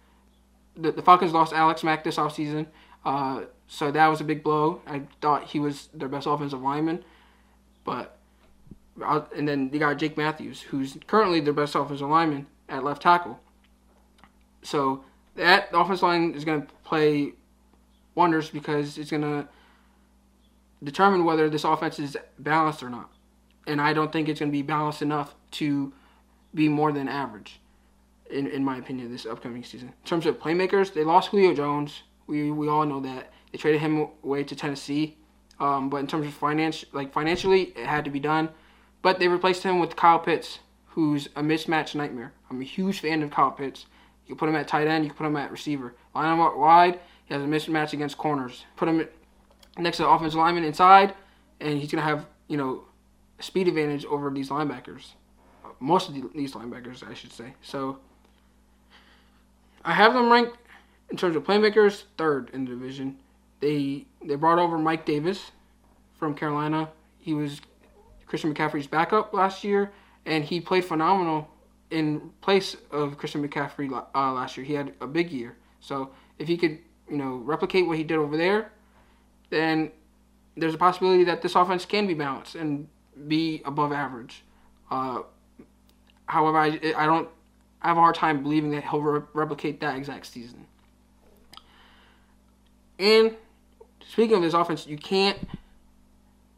The, 0.77 0.91
the 0.91 1.03
Falcons 1.03 1.33
lost 1.33 1.53
Alex 1.53 1.85
Mack 1.85 2.03
this 2.03 2.17
offseason. 2.17 2.67
Uh, 3.05 3.43
so 3.69 3.91
that 3.91 4.07
was 4.09 4.21
a 4.21 4.25
big 4.25 4.43
blow. 4.43 4.81
I 4.87 5.03
thought 5.21 5.45
he 5.45 5.61
was 5.61 5.89
their 5.95 6.09
best 6.09 6.27
offensive 6.27 6.63
lineman, 6.63 7.05
but 7.85 8.19
and 9.03 9.49
then 9.49 9.71
they 9.71 9.79
got 9.79 9.99
Jake 9.99 10.17
Matthews, 10.17 10.61
who's 10.61 10.97
currently 11.07 11.41
their 11.41 11.53
best 11.53 11.75
offensive 11.75 12.09
lineman 12.09 12.47
at 12.69 12.85
left 12.85 13.03
tackle. 13.03 13.41
So 14.63 15.05
that 15.37 15.69
offensive 15.73 16.03
line 16.03 16.35
is 16.35 16.45
going 16.45 16.63
to 16.63 16.69
play 16.85 17.33
wonders 18.15 18.51
because 18.51 18.99
it's 18.99 19.11
going 19.11 19.23
to 19.23 19.49
determine 20.83 21.25
whether 21.25 21.49
this 21.49 21.65
offense 21.65 21.99
is 21.99 22.17
balanced 22.39 22.83
or 22.83 22.91
not. 22.91 23.11
And 23.67 23.81
I 23.81 23.93
don't 23.93 24.13
think 24.13 24.29
it's 24.29 24.41
going 24.41 24.51
to 24.51 24.57
be 24.57 24.63
balanced 24.63 25.03
enough 25.03 25.35
to 25.53 25.93
be 26.55 26.69
more 26.69 26.93
than 26.93 27.09
average, 27.09 27.61
in, 28.31 28.47
in 28.47 28.65
my 28.65 28.77
opinion, 28.77 29.11
this 29.11 29.25
upcoming 29.25 29.65
season. 29.65 29.89
In 29.89 30.05
terms 30.05 30.27
of 30.27 30.39
playmakers, 30.39 30.93
they 30.93 31.05
lost 31.05 31.31
Julio 31.31 31.55
Jones, 31.55 32.03
We 32.27 32.51
we 32.51 32.69
all 32.69 32.85
know 32.85 33.01
that 33.01 33.33
they 33.51 33.59
traded 33.59 33.81
him 33.81 34.09
away 34.25 34.45
to 34.45 34.57
Tennessee. 34.57 35.17
Um, 35.61 35.89
but 35.89 35.99
in 35.99 36.09
terms 36.09 36.27
of 36.27 36.35
finance, 36.35 36.85
like 36.93 37.13
financially, 37.13 37.73
it 37.77 37.87
had 37.87 38.05
to 38.05 38.11
be 38.11 38.19
done. 38.19 38.49
But 39.03 39.19
they 39.19 39.29
replaced 39.29 39.65
him 39.65 39.81
with 39.81 39.97
Kyle 39.97 40.19
Pitts, 40.19 40.61
who's 40.87 41.27
a 41.37 41.43
mismatch 41.43 41.95
nightmare. 41.95 42.33
I'm 42.49 42.61
a 42.61 42.65
huge 42.65 43.01
fan 43.01 43.23
of 43.23 43.31
Kyle 43.31 43.51
Pitts. 43.51 43.87
You 44.27 44.37
put 44.37 44.49
him 44.49 44.55
at 44.55 44.69
tight 44.69 44.87
end, 44.87 45.05
you 45.05 45.13
put 45.13 45.27
him 45.27 45.37
at 45.37 45.51
receiver. 45.51 45.95
Line 46.15 46.33
him 46.33 46.41
up 46.41 46.57
wide, 46.57 47.01
he 47.25 47.35
has 47.35 47.43
a 47.43 47.47
mismatch 47.47 47.93
against 47.93 48.17
corners. 48.17 48.65
Put 48.77 48.89
him 48.89 49.09
next 49.79 49.97
to 49.99 50.05
the 50.05 50.09
offensive 50.09 50.39
lineman 50.39 50.65
inside, 50.65 51.15
and 51.61 51.79
he's 51.79 51.91
gonna 51.91 52.03
have 52.03 52.27
you 52.49 52.57
know 52.57 52.85
speed 53.41 53.69
advantage 53.69 54.05
over 54.05 54.31
these 54.31 54.51
linebackers. 54.51 55.13
Most 55.81 56.09
of 56.09 56.15
these 56.33 56.55
linebackers, 56.55 57.07
I 57.09 57.15
should 57.15 57.33
say. 57.33 57.55
So 57.61 57.99
I 59.85 59.93
have 59.93 60.15
them 60.15 60.31
ranked 60.31 60.57
in 61.11 61.17
terms 61.17 61.35
of 61.35 61.45
playmakers 61.45 62.05
third 62.17 62.51
in 62.53 62.65
the 62.65 62.71
division. 62.71 63.19
They 63.61 64.07
they 64.25 64.37
brought 64.37 64.59
over 64.59 64.79
Mike 64.79 65.05
Davis 65.05 65.51
from 66.19 66.35
Carolina. 66.35 66.91
He 67.19 67.35
was 67.35 67.61
Christian 68.33 68.55
McCaffrey's 68.55 68.87
backup 68.87 69.35
last 69.35 69.63
year, 69.63 69.93
and 70.25 70.43
he 70.43 70.59
played 70.59 70.87
phenomenal 70.87 71.51
in 71.91 72.31
place 72.41 72.79
of 72.91 73.19
Christian 73.19 73.47
McCaffrey 73.47 73.93
uh, 73.93 74.33
last 74.33 74.57
year. 74.57 74.65
He 74.65 74.73
had 74.73 74.95
a 75.03 75.07
big 75.07 75.31
year. 75.31 75.59
So 75.81 76.13
if 76.39 76.49
he 76.49 76.57
could, 76.57 76.79
you 77.11 77.19
know, 77.19 77.43
replicate 77.45 77.87
what 77.87 77.99
he 77.99 78.05
did 78.05 78.17
over 78.17 78.39
there, 78.39 78.73
then 79.51 79.91
there's 80.57 80.73
a 80.73 80.79
possibility 80.79 81.25
that 81.25 81.43
this 81.43 81.55
offense 81.55 81.85
can 81.85 82.07
be 82.07 82.15
balanced 82.15 82.55
and 82.55 82.89
be 83.29 83.61
above 83.67 83.93
average. 83.93 84.45
Uh, 84.91 85.21
however, 86.25 86.57
I, 86.57 86.81
I 86.97 87.05
don't 87.05 87.29
I 87.83 87.89
have 87.89 87.99
a 87.99 88.01
hard 88.01 88.15
time 88.15 88.43
believing 88.43 88.71
that 88.71 88.85
he'll 88.85 89.03
re- 89.03 89.27
replicate 89.35 89.79
that 89.81 89.95
exact 89.95 90.25
season. 90.25 90.65
And 92.99 93.37
speaking 94.09 94.39
of 94.39 94.43
his 94.43 94.55
offense, 94.55 94.87
you 94.87 94.97
can't 94.97 95.37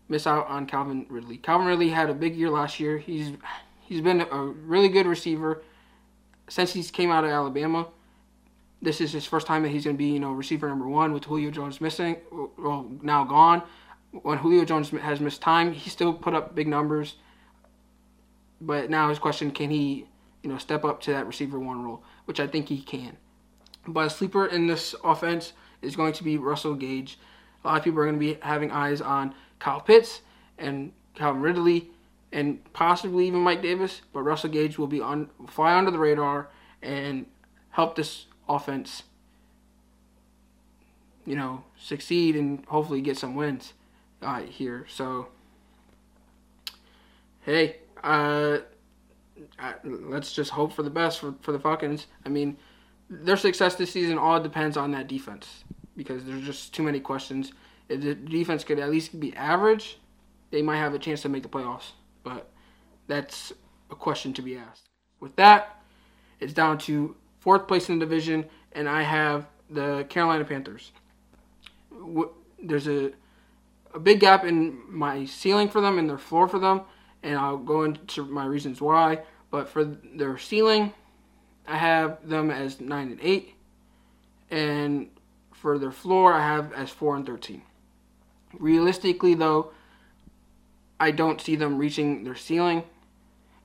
miss 0.08 0.26
out 0.26 0.46
on 0.48 0.66
Calvin 0.66 1.06
Ridley. 1.08 1.38
Calvin 1.38 1.66
Ridley 1.66 1.90
had 1.90 2.10
a 2.10 2.14
big 2.14 2.36
year 2.36 2.50
last 2.50 2.78
year. 2.80 2.98
He's 2.98 3.32
he's 3.80 4.00
been 4.00 4.20
a 4.20 4.42
really 4.44 4.88
good 4.88 5.06
receiver 5.06 5.62
since 6.48 6.72
he 6.72 6.82
came 6.82 7.10
out 7.10 7.24
of 7.24 7.30
Alabama. 7.30 7.88
This 8.82 9.00
is 9.00 9.12
his 9.12 9.24
first 9.24 9.46
time 9.46 9.62
that 9.62 9.70
he's 9.70 9.84
going 9.84 9.96
to 9.96 9.98
be, 9.98 10.10
you 10.10 10.20
know, 10.20 10.32
receiver 10.32 10.68
number 10.68 10.86
one 10.86 11.12
with 11.12 11.24
Julio 11.24 11.50
Jones 11.50 11.80
missing, 11.80 12.16
well, 12.58 12.90
now 13.02 13.24
gone. 13.24 13.62
When 14.10 14.38
Julio 14.38 14.64
Jones 14.64 14.90
has 14.90 15.20
missed 15.20 15.40
time, 15.40 15.72
he 15.72 15.88
still 15.88 16.12
put 16.12 16.34
up 16.34 16.54
big 16.54 16.68
numbers. 16.68 17.14
But 18.60 18.90
now 18.90 19.08
his 19.08 19.18
question, 19.18 19.50
can 19.50 19.70
he, 19.70 20.06
you 20.42 20.50
know, 20.50 20.58
step 20.58 20.84
up 20.84 21.00
to 21.02 21.12
that 21.12 21.26
receiver 21.26 21.58
one 21.58 21.82
role, 21.82 22.02
which 22.26 22.40
I 22.40 22.46
think 22.46 22.68
he 22.68 22.80
can. 22.80 23.16
But 23.86 24.06
a 24.06 24.10
sleeper 24.10 24.46
in 24.46 24.66
this 24.66 24.94
offense 25.02 25.54
is 25.80 25.96
going 25.96 26.12
to 26.14 26.24
be 26.24 26.36
Russell 26.36 26.74
Gage. 26.74 27.18
A 27.64 27.68
lot 27.68 27.78
of 27.78 27.84
people 27.84 28.00
are 28.00 28.04
going 28.04 28.18
to 28.18 28.20
be 28.20 28.38
having 28.42 28.70
eyes 28.70 29.00
on 29.00 29.34
Kyle 29.58 29.80
Pitts 29.80 30.20
and 30.58 30.92
Calvin 31.14 31.40
Ridley 31.40 31.90
and 32.30 32.60
possibly 32.72 33.26
even 33.28 33.40
Mike 33.40 33.62
Davis, 33.62 34.02
but 34.12 34.22
Russell 34.22 34.50
Gage 34.50 34.76
will 34.76 34.86
be 34.86 35.00
on 35.00 35.30
fly 35.48 35.76
under 35.76 35.90
the 35.90 35.98
radar 35.98 36.48
and 36.82 37.26
help 37.70 37.96
this 37.96 38.26
offense, 38.48 39.04
you 41.24 41.36
know, 41.36 41.64
succeed 41.78 42.36
and 42.36 42.64
hopefully 42.66 43.00
get 43.00 43.16
some 43.16 43.34
wins 43.34 43.72
uh, 44.20 44.42
here. 44.42 44.84
So, 44.90 45.28
hey, 47.42 47.76
uh, 48.02 48.58
let's 49.84 50.32
just 50.32 50.50
hope 50.50 50.72
for 50.72 50.82
the 50.82 50.90
best 50.90 51.20
for, 51.20 51.34
for 51.40 51.52
the 51.52 51.60
Falcons. 51.60 52.08
I 52.26 52.28
mean, 52.28 52.58
their 53.08 53.36
success 53.36 53.76
this 53.76 53.92
season 53.92 54.18
all 54.18 54.40
depends 54.40 54.76
on 54.76 54.90
that 54.90 55.06
defense 55.06 55.64
because 55.96 56.24
there's 56.24 56.44
just 56.44 56.74
too 56.74 56.82
many 56.82 57.00
questions. 57.00 57.52
If 57.88 58.00
the 58.02 58.14
defense 58.14 58.64
could 58.64 58.78
at 58.78 58.90
least 58.90 59.18
be 59.18 59.34
average, 59.36 59.98
they 60.50 60.62
might 60.62 60.78
have 60.78 60.94
a 60.94 60.98
chance 60.98 61.22
to 61.22 61.28
make 61.28 61.42
the 61.42 61.48
playoffs. 61.48 61.92
But 62.22 62.50
that's 63.06 63.52
a 63.90 63.94
question 63.94 64.32
to 64.34 64.42
be 64.42 64.56
asked. 64.56 64.88
With 65.20 65.36
that, 65.36 65.82
it's 66.40 66.52
down 66.52 66.78
to 66.78 67.16
fourth 67.40 67.68
place 67.68 67.88
in 67.88 67.98
the 67.98 68.06
division, 68.06 68.46
and 68.72 68.88
I 68.88 69.02
have 69.02 69.46
the 69.70 70.06
Carolina 70.08 70.44
Panthers. 70.44 70.92
There's 72.62 72.88
a 72.88 73.12
a 73.94 73.98
big 73.98 74.20
gap 74.20 74.44
in 74.44 74.80
my 74.88 75.24
ceiling 75.24 75.68
for 75.68 75.80
them 75.80 75.98
and 75.98 76.10
their 76.10 76.18
floor 76.18 76.48
for 76.48 76.58
them, 76.58 76.82
and 77.22 77.38
I'll 77.38 77.56
go 77.56 77.84
into 77.84 78.24
my 78.24 78.44
reasons 78.44 78.80
why. 78.80 79.20
But 79.50 79.68
for 79.68 79.84
their 79.84 80.36
ceiling, 80.36 80.92
I 81.66 81.76
have 81.76 82.28
them 82.28 82.50
as 82.50 82.80
nine 82.80 83.12
and 83.12 83.20
eight, 83.22 83.54
and 84.50 85.08
for 85.64 85.78
their 85.78 85.90
floor, 85.90 86.34
I 86.34 86.42
have 86.42 86.74
as 86.74 86.90
four 86.90 87.16
and 87.16 87.24
thirteen. 87.24 87.62
Realistically, 88.58 89.32
though, 89.32 89.70
I 91.00 91.10
don't 91.10 91.40
see 91.40 91.56
them 91.56 91.78
reaching 91.78 92.22
their 92.22 92.34
ceiling. 92.34 92.82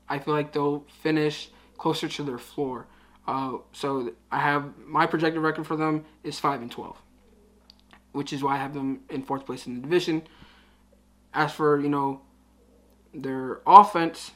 I 0.08 0.18
feel 0.20 0.34
like 0.34 0.53
they'll 0.53 0.86
finish 1.03 1.50
closer 1.77 2.08
to 2.08 2.24
their 2.24 2.38
floor. 2.38 2.88
Uh, 3.27 3.58
so 3.74 4.13
I 4.32 4.39
have 4.39 4.77
my 4.77 5.08
projected 5.08 5.41
record 5.41 5.68
for 5.68 5.75
them 5.75 6.06
is 6.24 6.39
five 6.39 6.62
and 6.62 6.72
twelve, 6.72 6.96
which 8.13 8.32
is 8.32 8.41
why 8.41 8.56
I 8.56 8.60
have 8.60 8.74
them 8.74 9.01
in 9.10 9.24
fourth 9.24 9.46
place 9.46 9.68
in 9.68 9.75
the 9.75 9.82
division. 9.82 10.22
As 11.34 11.51
for 11.51 11.82
you 11.82 11.89
know 11.89 12.22
their 13.13 13.60
offense, 13.68 14.32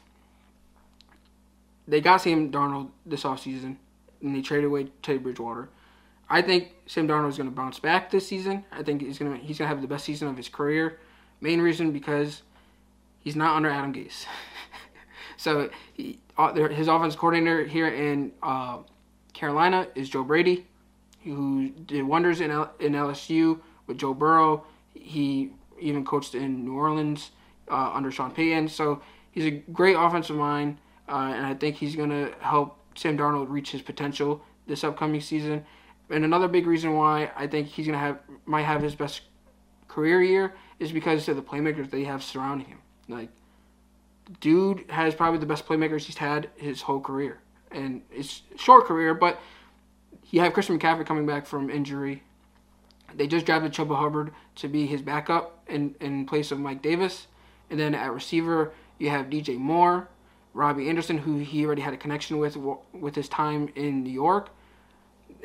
they 1.87 2.01
got 2.01 2.17
Sam 2.17 2.51
Darnold 2.51 2.89
this 3.05 3.23
offseason, 3.23 3.77
and 4.21 4.35
they 4.35 4.41
traded 4.41 4.65
away 4.65 4.91
Teddy 5.01 5.19
Bridgewater. 5.19 5.69
I 6.33 6.41
think 6.41 6.73
Sam 6.87 7.07
Darnold 7.07 7.29
is 7.29 7.37
going 7.37 7.47
to 7.47 7.55
bounce 7.55 7.77
back 7.77 8.09
this 8.09 8.27
season. 8.27 8.65
I 8.71 8.81
think 8.81 9.03
he's 9.03 9.19
going 9.19 9.33
to 9.33 9.37
he's 9.37 9.59
going 9.59 9.69
to 9.69 9.75
have 9.75 9.83
the 9.83 9.87
best 9.87 10.03
season 10.03 10.27
of 10.27 10.35
his 10.35 10.49
career. 10.49 10.97
Main 11.41 11.61
reason 11.61 11.91
because 11.91 12.41
he's 13.19 13.35
not 13.35 13.55
under 13.55 13.69
Adam 13.69 13.93
Gase. 13.93 14.25
so 15.37 15.69
he, 15.93 16.17
uh, 16.35 16.51
his 16.69 16.87
offense 16.87 17.15
coordinator 17.15 17.65
here 17.65 17.87
in 17.87 18.31
uh, 18.41 18.79
Carolina 19.33 19.87
is 19.93 20.09
Joe 20.09 20.23
Brady, 20.23 20.65
who 21.23 21.69
did 21.69 22.01
wonders 22.01 22.41
in 22.41 22.49
L- 22.49 22.73
in 22.79 22.93
LSU 22.93 23.59
with 23.85 23.99
Joe 23.99 24.15
Burrow. 24.15 24.65
He 24.95 25.51
even 25.79 26.03
coached 26.03 26.33
in 26.33 26.65
New 26.65 26.73
Orleans 26.73 27.29
uh, 27.69 27.91
under 27.93 28.09
Sean 28.09 28.31
Payton. 28.31 28.69
So 28.69 29.03
he's 29.29 29.45
a 29.45 29.51
great 29.51 29.93
offensive 29.93 30.37
mind, 30.37 30.79
uh, 31.07 31.31
and 31.35 31.45
I 31.45 31.53
think 31.53 31.75
he's 31.75 31.95
going 31.95 32.09
to 32.09 32.33
help 32.39 32.79
Sam 32.95 33.19
Darnold 33.19 33.51
reach 33.51 33.69
his 33.69 33.83
potential 33.83 34.41
this 34.65 34.83
upcoming 34.83 35.21
season. 35.21 35.63
And 36.13 36.23
another 36.23 36.47
big 36.47 36.67
reason 36.67 36.93
why 36.93 37.31
I 37.35 37.47
think 37.47 37.67
he's 37.67 37.87
gonna 37.87 37.97
have 37.97 38.19
might 38.45 38.63
have 38.63 38.83
his 38.83 38.93
best 38.93 39.21
career 39.87 40.21
year 40.21 40.53
is 40.79 40.91
because 40.91 41.27
of 41.27 41.35
the 41.35 41.41
playmakers 41.41 41.89
they 41.89 42.03
have 42.03 42.23
surrounding 42.23 42.67
him. 42.67 42.79
Like, 43.07 43.29
dude 44.39 44.85
has 44.89 45.15
probably 45.15 45.39
the 45.39 45.47
best 45.47 45.65
playmakers 45.65 46.03
he's 46.03 46.17
had 46.17 46.49
his 46.55 46.83
whole 46.83 46.99
career, 46.99 47.39
and 47.71 48.03
it's 48.11 48.43
short 48.57 48.85
career, 48.85 49.15
but 49.15 49.41
you 50.29 50.39
have 50.41 50.53
Christian 50.53 50.77
McCaffrey 50.77 51.05
coming 51.05 51.25
back 51.25 51.47
from 51.47 51.71
injury. 51.71 52.21
They 53.15 53.25
just 53.25 53.47
drafted 53.47 53.73
Chuba 53.73 53.95
Hubbard 53.95 54.33
to 54.55 54.67
be 54.67 54.85
his 54.85 55.01
backup 55.01 55.63
in 55.67 55.95
in 55.99 56.27
place 56.27 56.51
of 56.51 56.59
Mike 56.59 56.83
Davis, 56.83 57.25
and 57.71 57.79
then 57.79 57.95
at 57.95 58.13
receiver 58.13 58.71
you 58.99 59.09
have 59.09 59.31
DJ 59.31 59.57
Moore, 59.57 60.09
Robbie 60.53 60.89
Anderson, 60.89 61.17
who 61.17 61.39
he 61.39 61.65
already 61.65 61.81
had 61.81 61.95
a 61.95 61.97
connection 61.97 62.37
with 62.37 62.55
with 62.55 63.15
his 63.15 63.27
time 63.27 63.69
in 63.75 64.03
New 64.03 64.11
York 64.11 64.51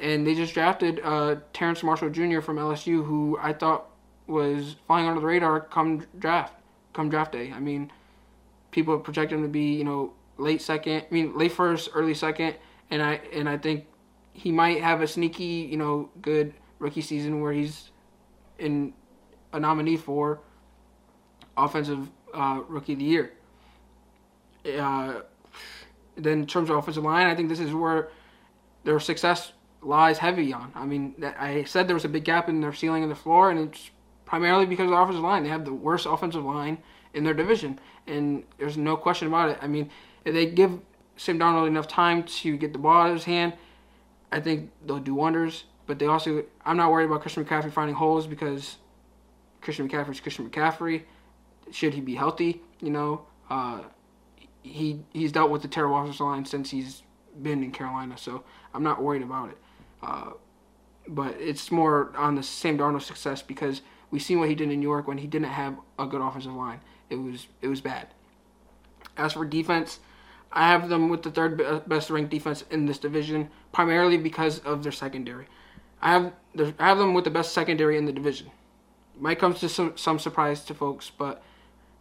and 0.00 0.26
they 0.26 0.34
just 0.34 0.54
drafted 0.54 1.00
uh, 1.02 1.36
Terrace 1.52 1.82
Marshall 1.82 2.10
Jr. 2.10 2.40
from 2.40 2.56
LSU, 2.56 3.04
who 3.04 3.38
I 3.40 3.52
thought 3.52 3.90
was 4.26 4.76
flying 4.86 5.06
under 5.06 5.20
the 5.20 5.26
radar 5.26 5.60
come 5.60 6.06
draft, 6.18 6.54
come 6.92 7.08
draft 7.08 7.32
day. 7.32 7.52
I 7.52 7.60
mean, 7.60 7.90
people 8.70 8.98
project 8.98 9.32
him 9.32 9.42
to 9.42 9.48
be 9.48 9.74
you 9.74 9.84
know 9.84 10.12
late 10.36 10.62
second, 10.62 11.04
I 11.10 11.14
mean 11.14 11.36
late 11.36 11.52
first, 11.52 11.90
early 11.94 12.14
second, 12.14 12.56
and 12.90 13.02
I 13.02 13.20
and 13.32 13.48
I 13.48 13.58
think 13.58 13.86
he 14.32 14.52
might 14.52 14.82
have 14.82 15.00
a 15.02 15.06
sneaky 15.06 15.68
you 15.70 15.76
know 15.76 16.10
good 16.22 16.54
rookie 16.78 17.02
season 17.02 17.40
where 17.40 17.52
he's 17.52 17.90
in 18.58 18.92
a 19.52 19.58
nominee 19.58 19.96
for 19.96 20.40
offensive 21.56 22.08
uh, 22.34 22.60
rookie 22.68 22.92
of 22.92 22.98
the 22.98 23.04
year. 23.04 23.32
Uh, 24.78 25.20
then 26.16 26.40
in 26.40 26.46
terms 26.46 26.68
of 26.68 26.76
offensive 26.76 27.04
line, 27.04 27.26
I 27.26 27.34
think 27.34 27.48
this 27.48 27.60
is 27.60 27.72
where 27.72 28.10
their 28.84 29.00
success 29.00 29.52
lies 29.82 30.18
heavy 30.18 30.52
on. 30.52 30.72
I 30.74 30.84
mean, 30.84 31.14
I 31.38 31.64
said 31.64 31.88
there 31.88 31.94
was 31.94 32.04
a 32.04 32.08
big 32.08 32.24
gap 32.24 32.48
in 32.48 32.60
their 32.60 32.72
ceiling 32.72 33.02
and 33.02 33.10
the 33.10 33.16
floor, 33.16 33.50
and 33.50 33.58
it's 33.60 33.90
primarily 34.24 34.66
because 34.66 34.84
of 34.84 34.90
the 34.90 34.96
offensive 34.96 35.22
line. 35.22 35.42
They 35.42 35.48
have 35.48 35.64
the 35.64 35.72
worst 35.72 36.06
offensive 36.06 36.44
line 36.44 36.78
in 37.14 37.24
their 37.24 37.34
division, 37.34 37.78
and 38.06 38.44
there's 38.58 38.76
no 38.76 38.96
question 38.96 39.28
about 39.28 39.50
it. 39.50 39.58
I 39.62 39.66
mean, 39.66 39.90
if 40.24 40.34
they 40.34 40.46
give 40.46 40.80
Sam 41.16 41.38
Darnold 41.38 41.66
enough 41.66 41.88
time 41.88 42.22
to 42.24 42.56
get 42.56 42.72
the 42.72 42.78
ball 42.78 43.02
out 43.02 43.10
of 43.10 43.16
his 43.16 43.24
hand, 43.24 43.54
I 44.30 44.40
think 44.40 44.70
they'll 44.84 44.98
do 44.98 45.14
wonders. 45.14 45.64
But 45.86 45.98
they 45.98 46.06
also, 46.06 46.44
I'm 46.66 46.76
not 46.76 46.90
worried 46.90 47.06
about 47.06 47.22
Christian 47.22 47.44
McCaffrey 47.44 47.72
finding 47.72 47.96
holes 47.96 48.26
because 48.26 48.76
Christian 49.62 49.88
McCaffrey's 49.88 50.20
Christian 50.20 50.48
McCaffrey. 50.48 51.04
Should 51.70 51.94
he 51.94 52.00
be 52.00 52.14
healthy, 52.14 52.62
you 52.80 52.90
know, 52.90 53.26
uh, 53.50 53.80
he 54.62 55.00
he's 55.12 55.32
dealt 55.32 55.50
with 55.50 55.62
the 55.62 55.68
terrible 55.68 55.98
offensive 55.98 56.20
line 56.20 56.44
since 56.44 56.70
he's 56.70 57.02
been 57.42 57.62
in 57.62 57.72
Carolina, 57.72 58.16
so 58.16 58.44
I'm 58.74 58.82
not 58.82 59.02
worried 59.02 59.22
about 59.22 59.50
it. 59.50 59.58
Uh, 60.02 60.30
but 61.06 61.36
it's 61.40 61.70
more 61.70 62.12
on 62.16 62.34
the 62.34 62.42
Sam 62.42 62.78
Darnold 62.78 63.02
success 63.02 63.42
because 63.42 63.82
we've 64.10 64.22
seen 64.22 64.38
what 64.38 64.48
he 64.48 64.54
did 64.54 64.70
in 64.70 64.80
New 64.80 64.88
York 64.88 65.08
when 65.08 65.18
he 65.18 65.26
didn't 65.26 65.48
have 65.48 65.76
a 65.98 66.06
good 66.06 66.20
offensive 66.20 66.52
line. 66.54 66.80
It 67.10 67.16
was 67.16 67.46
it 67.62 67.68
was 67.68 67.80
bad. 67.80 68.08
As 69.16 69.32
for 69.32 69.44
defense, 69.44 70.00
I 70.52 70.68
have 70.68 70.88
them 70.88 71.08
with 71.08 71.22
the 71.22 71.30
third 71.30 71.88
best 71.88 72.10
ranked 72.10 72.30
defense 72.30 72.64
in 72.70 72.86
this 72.86 72.98
division, 72.98 73.50
primarily 73.72 74.16
because 74.16 74.60
of 74.60 74.82
their 74.82 74.92
secondary. 74.92 75.46
I 76.00 76.12
have 76.12 76.32
I 76.78 76.86
have 76.86 76.98
them 76.98 77.14
with 77.14 77.24
the 77.24 77.30
best 77.30 77.52
secondary 77.52 77.96
in 77.96 78.04
the 78.04 78.12
division. 78.12 78.50
Might 79.18 79.38
come 79.38 79.54
to 79.54 79.68
some, 79.68 79.96
some 79.96 80.18
surprise 80.20 80.64
to 80.66 80.74
folks, 80.74 81.10
but 81.10 81.42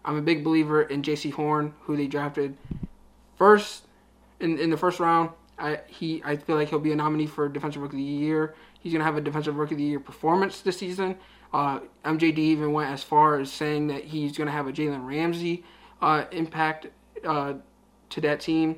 I'm 0.06 0.18
a 0.18 0.22
big 0.22 0.44
believer 0.44 0.84
in 0.84 1.02
Jaycee 1.02 1.34
Horn, 1.34 1.74
who 1.82 1.98
they 1.98 2.08
drafted 2.08 2.58
first 3.38 3.84
in 4.40 4.58
in 4.58 4.70
the 4.70 4.78
first 4.78 5.00
round. 5.00 5.32
I 5.60 5.80
he 5.88 6.22
I 6.24 6.38
feel 6.38 6.56
like 6.56 6.70
he'll 6.70 6.80
be 6.80 6.92
a 6.92 6.96
nominee 6.96 7.26
for 7.26 7.50
defensive 7.50 7.82
rookie 7.82 7.96
of 7.96 8.00
the 8.00 8.04
year. 8.04 8.56
He's 8.80 8.94
gonna 8.94 9.04
have 9.04 9.18
a 9.18 9.22
defensive 9.22 9.56
rookie 9.58 9.76
of 9.76 9.80
the 9.80 9.84
year 9.84 10.00
performance 10.00 10.62
this 10.62 10.78
season. 10.78 11.18
Uh, 11.54 11.80
MJD 12.06 12.38
even 12.38 12.74
went 12.74 12.92
as 12.92 13.04
far 13.04 13.40
as 13.40 13.52
saying 13.52 13.88
that 13.88 14.04
he's 14.04 14.38
gonna 14.38 14.52
have 14.52 14.68
a 14.68 14.72
Jalen 14.72 15.06
Ramsey 15.06 15.64
uh, 16.02 16.26
impact 16.32 16.88
uh, 17.26 17.54
to 18.10 18.22
that 18.22 18.40
team, 18.40 18.78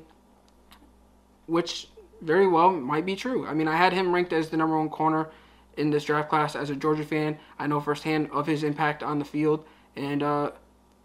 which 1.46 1.88
very 2.22 2.46
well 2.46 2.70
might 2.70 3.06
be 3.06 3.16
true. 3.16 3.46
I 3.46 3.54
mean, 3.54 3.68
I 3.68 3.76
had 3.76 3.92
him 3.92 4.14
ranked 4.14 4.32
as 4.32 4.50
the 4.50 4.56
number 4.56 4.78
one 4.78 4.88
corner 4.88 5.30
in 5.76 5.90
this 5.90 6.04
draft 6.04 6.28
class 6.28 6.54
as 6.54 6.70
a 6.70 6.76
Georgia 6.76 7.04
fan. 7.04 7.38
I 7.58 7.66
know 7.66 7.80
firsthand 7.80 8.30
of 8.32 8.46
his 8.46 8.62
impact 8.62 9.02
on 9.02 9.18
the 9.18 9.24
field, 9.24 9.64
and 9.96 10.22
uh, 10.22 10.50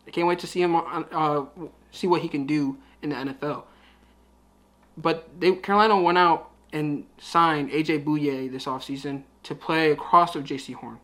I 0.07 0.11
can't 0.11 0.27
wait 0.27 0.39
to 0.39 0.47
see 0.47 0.61
him 0.61 0.75
uh, 0.75 1.45
see 1.91 2.07
what 2.07 2.21
he 2.21 2.27
can 2.27 2.45
do 2.45 2.77
in 3.01 3.09
the 3.09 3.15
NFL. 3.15 3.63
But 4.97 5.29
they, 5.39 5.53
Carolina 5.53 5.99
went 5.99 6.17
out 6.17 6.51
and 6.71 7.05
signed 7.17 7.71
AJ 7.71 8.03
Bouye 8.03 8.51
this 8.51 8.65
offseason 8.65 9.23
to 9.43 9.55
play 9.55 9.91
across 9.91 10.35
of 10.35 10.43
Jaycee 10.43 10.75
Horn. 10.75 10.99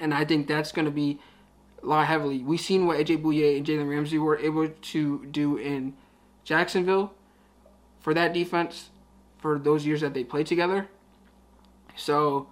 And 0.00 0.12
I 0.14 0.24
think 0.24 0.46
that's 0.46 0.72
going 0.72 0.84
to 0.86 0.90
be 0.90 1.18
lie 1.82 2.04
heavily. 2.04 2.42
We've 2.42 2.60
seen 2.60 2.86
what 2.86 2.98
AJ 2.98 3.22
Bouye 3.22 3.56
and 3.56 3.66
Jalen 3.66 3.88
Ramsey 3.88 4.18
were 4.18 4.38
able 4.38 4.68
to 4.68 5.26
do 5.26 5.56
in 5.56 5.94
Jacksonville 6.44 7.12
for 8.00 8.14
that 8.14 8.32
defense 8.32 8.90
for 9.38 9.58
those 9.58 9.84
years 9.84 10.00
that 10.00 10.14
they 10.14 10.24
played 10.24 10.46
together. 10.46 10.88
So, 11.96 12.48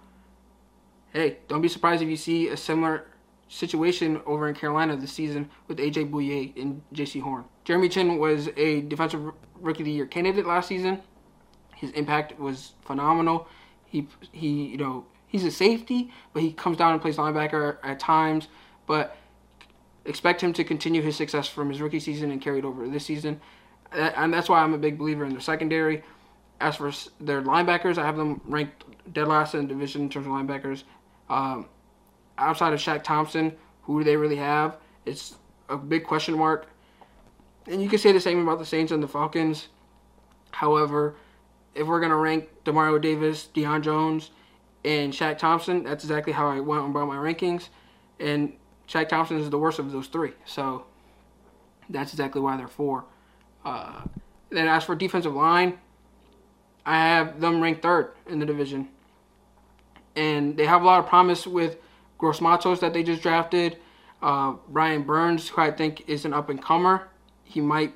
hey, 1.13 1.37
don't 1.47 1.61
be 1.61 1.67
surprised 1.67 2.01
if 2.01 2.09
you 2.09 2.17
see 2.17 2.49
a 2.49 2.57
similar 2.57 3.05
situation 3.47 4.21
over 4.25 4.47
in 4.47 4.55
Carolina 4.55 4.95
this 4.95 5.11
season 5.11 5.49
with 5.67 5.77
AJ 5.77 6.11
Bouye 6.11 6.59
and 6.61 6.81
Jaycee 6.93 7.21
Horn. 7.21 7.45
Jeremy 7.63 7.89
Chinn 7.89 8.17
was 8.17 8.49
a 8.57 8.81
defensive 8.81 9.31
rookie 9.59 9.81
of 9.81 9.85
the 9.85 9.91
year 9.91 10.05
candidate 10.05 10.45
last 10.45 10.67
season. 10.67 11.01
His 11.75 11.91
impact 11.91 12.39
was 12.39 12.73
phenomenal. 12.81 13.47
He 13.85 14.07
he 14.31 14.65
you 14.67 14.77
know 14.77 15.05
he's 15.27 15.43
a 15.43 15.51
safety, 15.51 16.11
but 16.33 16.43
he 16.43 16.51
comes 16.51 16.77
down 16.77 16.93
and 16.93 17.01
plays 17.01 17.17
linebacker 17.17 17.77
at 17.83 17.99
times. 17.99 18.47
But 18.87 19.15
expect 20.05 20.41
him 20.41 20.53
to 20.53 20.63
continue 20.63 21.01
his 21.01 21.15
success 21.15 21.47
from 21.47 21.69
his 21.69 21.81
rookie 21.81 21.99
season 21.99 22.31
and 22.31 22.41
carry 22.41 22.59
it 22.59 22.65
over 22.65 22.87
this 22.87 23.05
season. 23.05 23.39
And 23.91 24.33
that's 24.33 24.49
why 24.49 24.61
I'm 24.61 24.73
a 24.73 24.77
big 24.77 24.97
believer 24.97 25.25
in 25.25 25.33
the 25.33 25.41
secondary. 25.41 26.03
As 26.59 26.75
for 26.75 26.91
their 27.19 27.41
linebackers, 27.41 27.97
I 27.97 28.05
have 28.05 28.17
them 28.17 28.41
ranked 28.45 28.83
dead 29.13 29.27
last 29.27 29.53
in 29.53 29.61
the 29.61 29.67
division 29.67 30.03
in 30.03 30.09
terms 30.09 30.27
of 30.27 30.31
linebackers. 30.31 30.83
Um, 31.29 31.67
outside 32.37 32.73
of 32.73 32.79
Shaq 32.79 33.03
Thompson, 33.03 33.53
who 33.83 33.99
do 33.99 34.03
they 34.03 34.15
really 34.15 34.35
have? 34.37 34.77
It's 35.05 35.35
a 35.69 35.77
big 35.77 36.03
question 36.03 36.37
mark. 36.37 36.67
And 37.67 37.81
you 37.81 37.89
can 37.89 37.99
say 37.99 38.11
the 38.11 38.19
same 38.19 38.39
about 38.39 38.59
the 38.59 38.65
Saints 38.65 38.91
and 38.91 39.01
the 39.01 39.07
Falcons. 39.07 39.67
However, 40.51 41.15
if 41.75 41.87
we're 41.87 41.99
gonna 41.99 42.17
rank 42.17 42.49
Demario 42.65 42.99
Davis, 42.99 43.49
Deion 43.53 43.81
Jones, 43.81 44.31
and 44.83 45.13
Shaq 45.13 45.37
Thompson, 45.37 45.83
that's 45.83 46.03
exactly 46.03 46.33
how 46.33 46.47
I 46.47 46.59
went 46.59 46.85
about 46.85 47.07
my 47.07 47.15
rankings. 47.15 47.69
And 48.19 48.53
Shaq 48.87 49.09
Thompson 49.09 49.37
is 49.37 49.49
the 49.49 49.57
worst 49.57 49.79
of 49.79 49.91
those 49.91 50.07
three. 50.07 50.33
So 50.45 50.85
that's 51.89 52.11
exactly 52.11 52.41
why 52.41 52.57
they're 52.57 52.67
four. 52.67 53.05
Uh, 53.63 54.01
then 54.49 54.67
as 54.67 54.83
for 54.83 54.95
defensive 54.95 55.33
line, 55.33 55.77
I 56.85 56.97
have 56.97 57.39
them 57.39 57.61
ranked 57.61 57.81
third 57.81 58.11
in 58.27 58.39
the 58.39 58.45
division. 58.45 58.89
And 60.15 60.57
they 60.57 60.65
have 60.65 60.81
a 60.81 60.85
lot 60.85 60.99
of 60.99 61.07
promise 61.07 61.47
with 61.47 61.77
Gross 62.17 62.41
Matos 62.41 62.79
that 62.81 62.93
they 62.93 63.03
just 63.03 63.21
drafted. 63.21 63.77
Uh, 64.21 64.53
Burns, 64.67 65.49
who 65.49 65.61
I 65.61 65.71
think 65.71 66.03
is 66.07 66.25
an 66.25 66.33
up 66.33 66.49
and 66.49 66.61
comer. 66.61 67.07
He 67.51 67.61
might 67.61 67.93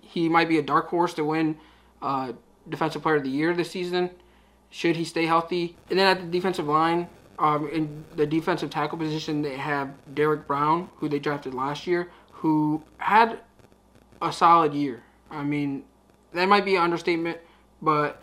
he 0.00 0.28
might 0.28 0.48
be 0.48 0.58
a 0.58 0.62
dark 0.62 0.88
horse 0.88 1.14
to 1.14 1.24
win 1.24 1.58
uh, 2.00 2.32
Defensive 2.68 3.02
Player 3.02 3.16
of 3.16 3.24
the 3.24 3.30
Year 3.30 3.54
this 3.54 3.70
season, 3.70 4.10
should 4.70 4.96
he 4.96 5.04
stay 5.04 5.26
healthy. 5.26 5.76
And 5.88 5.98
then 5.98 6.16
at 6.16 6.22
the 6.22 6.28
defensive 6.28 6.66
line, 6.66 7.08
um, 7.38 7.68
in 7.70 8.04
the 8.16 8.26
defensive 8.26 8.70
tackle 8.70 8.98
position, 8.98 9.42
they 9.42 9.56
have 9.56 9.90
Derrick 10.14 10.46
Brown, 10.46 10.90
who 10.96 11.08
they 11.08 11.18
drafted 11.18 11.54
last 11.54 11.86
year, 11.86 12.10
who 12.30 12.82
had 12.98 13.40
a 14.22 14.32
solid 14.32 14.74
year. 14.74 15.02
I 15.30 15.42
mean, 15.42 15.84
that 16.32 16.48
might 16.48 16.64
be 16.64 16.76
an 16.76 16.82
understatement, 16.82 17.38
but 17.80 18.22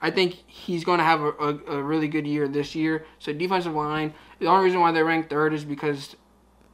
I 0.00 0.10
think 0.10 0.34
he's 0.46 0.84
going 0.84 0.98
to 0.98 1.04
have 1.04 1.20
a, 1.20 1.30
a, 1.30 1.78
a, 1.78 1.82
really 1.82 2.08
good 2.08 2.26
year 2.26 2.46
this 2.46 2.74
year. 2.74 3.06
So 3.18 3.32
defensive 3.32 3.74
line, 3.74 4.14
the 4.38 4.46
only 4.46 4.64
reason 4.64 4.80
why 4.80 4.92
they're 4.92 5.04
ranked 5.04 5.30
third 5.30 5.52
is 5.54 5.64
because 5.64 6.14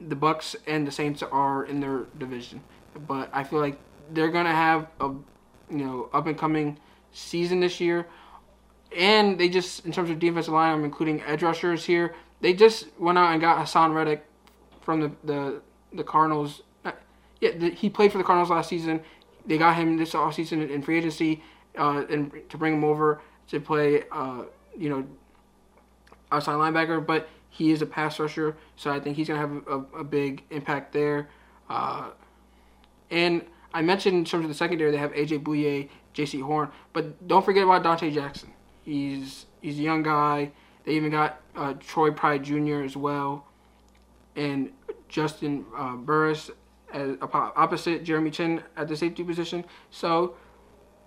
the 0.00 0.16
Bucks 0.16 0.56
and 0.66 0.86
the 0.86 0.90
Saints 0.90 1.22
are 1.22 1.64
in 1.64 1.80
their 1.80 2.04
division. 2.18 2.60
But 3.06 3.30
I 3.32 3.44
feel 3.44 3.60
like 3.60 3.78
they're 4.10 4.30
to 4.30 4.44
have 4.44 4.88
a 5.00 5.08
you 5.70 5.78
know 5.78 6.08
up 6.12 6.26
and 6.26 6.36
coming 6.36 6.78
season 7.12 7.60
this 7.60 7.80
year 7.80 8.06
and 8.96 9.38
they 9.38 9.48
just 9.48 9.84
in 9.84 9.92
terms 9.92 10.10
of 10.10 10.18
defensive 10.18 10.52
line, 10.52 10.72
I'm 10.72 10.84
including 10.84 11.22
edge 11.22 11.42
rushers 11.42 11.84
here. 11.84 12.14
They 12.40 12.52
just 12.52 12.86
went 12.98 13.18
out 13.18 13.32
and 13.32 13.40
got 13.40 13.64
Haason 13.64 13.94
Reddick 13.94 14.24
from 14.82 15.00
the 15.00 15.12
the, 15.24 15.62
the 15.92 16.04
Cardinals. 16.04 16.62
Uh, 16.84 16.92
yeah, 17.40 17.50
the, 17.56 17.70
he 17.70 17.90
played 17.90 18.12
for 18.12 18.18
the 18.18 18.24
Cardinals 18.24 18.50
last 18.50 18.68
season. 18.68 19.00
They 19.46 19.58
got 19.58 19.76
him 19.76 19.96
this 19.96 20.12
offseason 20.12 20.70
in 20.70 20.82
free 20.82 20.98
agency, 20.98 21.42
uh, 21.76 22.04
and 22.08 22.32
to 22.48 22.56
bring 22.56 22.74
him 22.74 22.84
over 22.84 23.20
to 23.48 23.60
play, 23.60 24.04
uh, 24.10 24.44
you 24.76 24.88
know, 24.88 25.06
outside 26.32 26.54
linebacker. 26.54 27.04
But 27.04 27.28
he 27.50 27.70
is 27.70 27.82
a 27.82 27.86
pass 27.86 28.18
rusher, 28.18 28.56
so 28.76 28.90
I 28.90 29.00
think 29.00 29.16
he's 29.16 29.28
gonna 29.28 29.40
have 29.40 29.66
a, 29.66 29.98
a 29.98 30.04
big 30.04 30.44
impact 30.50 30.92
there. 30.92 31.28
Uh, 31.68 32.10
and 33.10 33.44
I 33.72 33.82
mentioned 33.82 34.16
in 34.16 34.24
terms 34.24 34.44
of 34.44 34.48
the 34.48 34.54
secondary, 34.54 34.90
they 34.90 34.98
have 34.98 35.12
AJ 35.12 35.42
Bouye, 35.42 35.88
Jaycee 36.14 36.42
Horn, 36.42 36.70
but 36.92 37.26
don't 37.26 37.44
forget 37.44 37.64
about 37.64 37.82
Donte 37.82 38.12
Jackson. 38.12 38.52
He's 38.82 39.46
he's 39.60 39.78
a 39.78 39.82
young 39.82 40.02
guy. 40.02 40.52
They 40.84 40.92
even 40.92 41.10
got 41.10 41.40
uh, 41.56 41.74
Troy 41.80 42.10
Pride 42.10 42.44
Jr. 42.44 42.82
as 42.82 42.96
well, 42.96 43.46
and 44.36 44.70
Justin 45.08 45.64
uh, 45.76 45.96
Burris 45.96 46.50
as 46.92 47.16
opposite 47.20 48.04
Jeremy 48.04 48.30
Chinn 48.30 48.62
at 48.76 48.86
the 48.86 48.96
safety 48.96 49.24
position. 49.24 49.64
So 49.90 50.36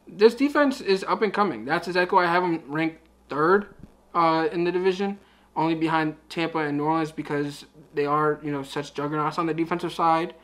this 0.08 0.36
defense 0.36 0.82
is 0.82 1.04
up 1.06 1.22
and 1.22 1.34
coming. 1.34 1.66
That's 1.66 1.88
exactly 1.88 2.18
why 2.18 2.26
I 2.26 2.32
have 2.32 2.44
them 2.44 2.64
ranked 2.68 3.00
third 3.30 3.68
uh, 4.14 4.48
in 4.52 4.66
the 4.66 4.72
division, 4.72 5.20
only 5.56 5.76
behind 5.76 6.16
Tampa 6.30 6.60
and 6.60 6.78
New 6.78 6.84
Orleans 6.84 7.12
because 7.12 7.66
they 7.94 8.06
are 8.06 8.40
you 8.44 8.52
know 8.52 8.64
such 8.64 8.94
juggernauts 8.94 9.38
on 9.38 9.46
the 9.46 9.54
defensive 9.54 9.94
side, 9.94 10.36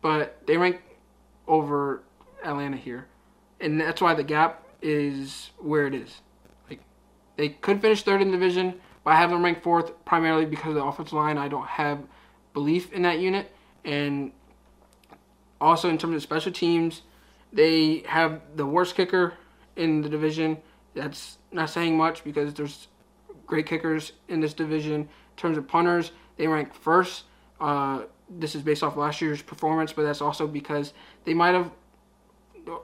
but 0.00 0.38
they 0.46 0.56
rank 0.56 0.80
over 1.48 2.02
Atlanta 2.44 2.76
here, 2.76 3.08
and 3.60 3.80
that's 3.80 4.00
why 4.00 4.14
the 4.14 4.22
gap 4.22 4.64
is 4.80 5.50
where 5.58 5.86
it 5.86 5.94
is. 5.94 6.20
Like 6.70 6.80
They 7.36 7.48
could 7.48 7.80
finish 7.80 8.02
third 8.02 8.22
in 8.22 8.30
the 8.30 8.36
division, 8.36 8.74
but 9.04 9.14
I 9.14 9.16
have 9.16 9.30
them 9.30 9.44
ranked 9.44 9.62
fourth 9.62 10.04
primarily 10.04 10.44
because 10.44 10.68
of 10.68 10.74
the 10.74 10.84
offensive 10.84 11.14
line. 11.14 11.38
I 11.38 11.48
don't 11.48 11.66
have 11.66 12.00
belief 12.52 12.92
in 12.92 13.02
that 13.02 13.18
unit. 13.18 13.50
And 13.84 14.32
also 15.60 15.88
in 15.88 15.98
terms 15.98 16.16
of 16.16 16.22
special 16.22 16.52
teams, 16.52 17.02
they 17.52 18.02
have 18.06 18.42
the 18.56 18.66
worst 18.66 18.94
kicker 18.94 19.34
in 19.76 20.02
the 20.02 20.08
division. 20.08 20.58
That's 20.94 21.38
not 21.52 21.70
saying 21.70 21.96
much 21.96 22.24
because 22.24 22.54
there's 22.54 22.88
great 23.46 23.66
kickers 23.66 24.12
in 24.28 24.40
this 24.40 24.52
division. 24.52 24.92
In 24.92 25.08
terms 25.36 25.56
of 25.56 25.66
punters, 25.66 26.12
they 26.36 26.46
rank 26.46 26.74
first. 26.74 27.24
Uh, 27.60 28.02
this 28.30 28.54
is 28.54 28.62
based 28.62 28.82
off 28.82 28.96
last 28.96 29.20
year's 29.20 29.42
performance, 29.42 29.92
but 29.92 30.02
that's 30.02 30.20
also 30.20 30.46
because 30.46 30.92
they 31.24 31.34
might 31.34 31.54
have 31.54 31.70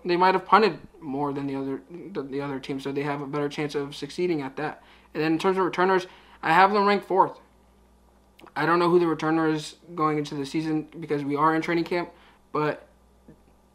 they 0.05 0.17
might 0.17 0.35
have 0.35 0.47
punted 0.47 0.79
more 1.01 1.33
than 1.33 1.47
the 1.47 1.57
other 1.57 1.83
the, 2.13 2.23
the 2.23 2.41
other 2.41 2.59
team, 2.59 2.81
so 2.81 2.93
they 2.93 3.03
have 3.03 3.21
a 3.21 3.27
better 3.27 3.49
chance 3.49 3.75
of 3.75 3.95
succeeding 3.95 4.41
at 4.43 4.57
that. 4.57 4.83
And 5.13 5.23
then 5.23 5.33
in 5.33 5.39
terms 5.39 5.59
of 5.59 5.65
returners, 5.65 6.07
I 6.43 6.53
have 6.53 6.73
them 6.73 6.87
ranked 6.87 7.07
fourth. 7.07 7.39
I 8.57 8.67
don't 8.67 8.79
know 8.79 8.91
who 8.91 8.99
the 8.99 9.07
returner 9.07 9.53
is 9.53 9.77
going 9.95 10.19
into 10.19 10.35
the 10.35 10.47
season 10.47 10.89
because 11.01 11.25
we 11.25 11.37
are 11.37 11.55
in 11.55 11.63
training 11.63 11.85
camp, 11.85 12.11
but 12.53 12.87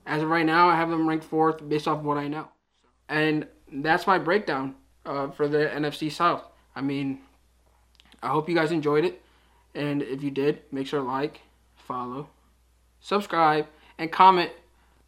as 0.06 0.24
of 0.24 0.30
right 0.30 0.46
now, 0.46 0.70
I 0.70 0.76
have 0.76 0.90
them 0.90 1.08
ranked 1.08 1.26
fourth 1.26 1.68
based 1.68 1.88
off 1.88 2.00
of 2.00 2.06
what 2.06 2.18
I 2.18 2.28
know. 2.28 2.48
And 3.08 3.48
that's 3.72 4.08
my 4.08 4.18
breakdown 4.18 4.76
uh, 5.06 5.30
for 5.30 5.48
the 5.48 5.70
NFC 5.74 6.12
South. 6.12 6.44
I 6.76 6.82
mean, 6.82 7.20
I 8.22 8.30
hope 8.30 8.50
you 8.50 8.56
guys 8.56 8.72
enjoyed 8.72 9.06
it. 9.06 9.22
And 9.76 10.02
if 10.02 10.24
you 10.24 10.32
did, 10.32 10.62
make 10.72 10.88
sure 10.88 11.00
to 11.00 11.06
like, 11.06 11.42
follow, 11.89 12.30
subscribe, 13.02 13.65
and 13.97 14.12
comment 14.12 14.52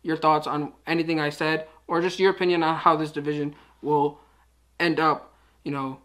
your 0.01 0.17
thoughts 0.17 0.47
on 0.47 0.73
anything 0.87 1.19
I 1.19 1.29
said 1.29 1.67
or 1.87 2.01
just 2.01 2.19
your 2.19 2.31
opinion 2.31 2.63
on 2.63 2.75
how 2.75 2.95
this 2.95 3.11
division 3.11 3.55
will 3.83 4.19
end 4.79 4.99
up, 4.99 5.31
you 5.63 5.71
know, 5.71 5.99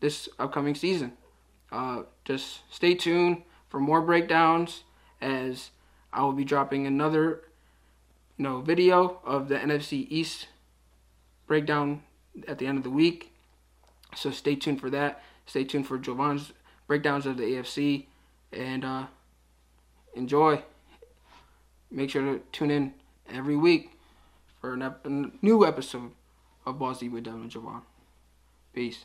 this 0.00 0.28
upcoming 0.38 0.74
season. 0.74 1.12
Uh, 1.70 2.02
just 2.24 2.60
stay 2.68 2.94
tuned 2.94 3.42
for 3.68 3.78
more 3.78 4.00
breakdowns 4.02 4.82
as 5.20 5.70
I 6.12 6.22
will 6.22 6.32
be 6.32 6.44
dropping 6.44 6.86
another 6.86 7.42
you 8.36 8.44
know 8.44 8.60
video 8.60 9.20
of 9.24 9.48
the 9.48 9.56
NFC 9.56 10.06
East 10.08 10.48
breakdown 11.46 12.02
at 12.46 12.58
the 12.58 12.66
end 12.66 12.78
of 12.78 12.84
the 12.84 12.90
week. 12.90 13.32
So 14.16 14.30
stay 14.30 14.56
tuned 14.56 14.80
for 14.80 14.90
that. 14.90 15.22
Stay 15.46 15.64
tuned 15.64 15.86
for 15.86 15.98
Jovan's 15.98 16.52
breakdowns 16.86 17.26
of 17.26 17.36
the 17.36 17.44
AFC 17.44 18.06
and 18.52 18.84
uh, 18.84 19.06
enjoy. 20.14 20.62
Make 21.90 22.10
sure 22.10 22.22
to 22.22 22.42
tune 22.52 22.70
in 22.70 22.94
every 23.32 23.56
week 23.56 23.90
for 24.60 24.74
an 24.74 24.82
ep- 24.82 25.06
a 25.06 25.30
new 25.42 25.64
episode 25.66 26.12
of 26.66 26.78
Balls 26.78 26.98
Deep 27.00 27.12
with 27.12 27.24
Devin 27.24 27.42
and 27.42 27.50
Jovan. 27.50 27.82
Peace. 28.72 29.04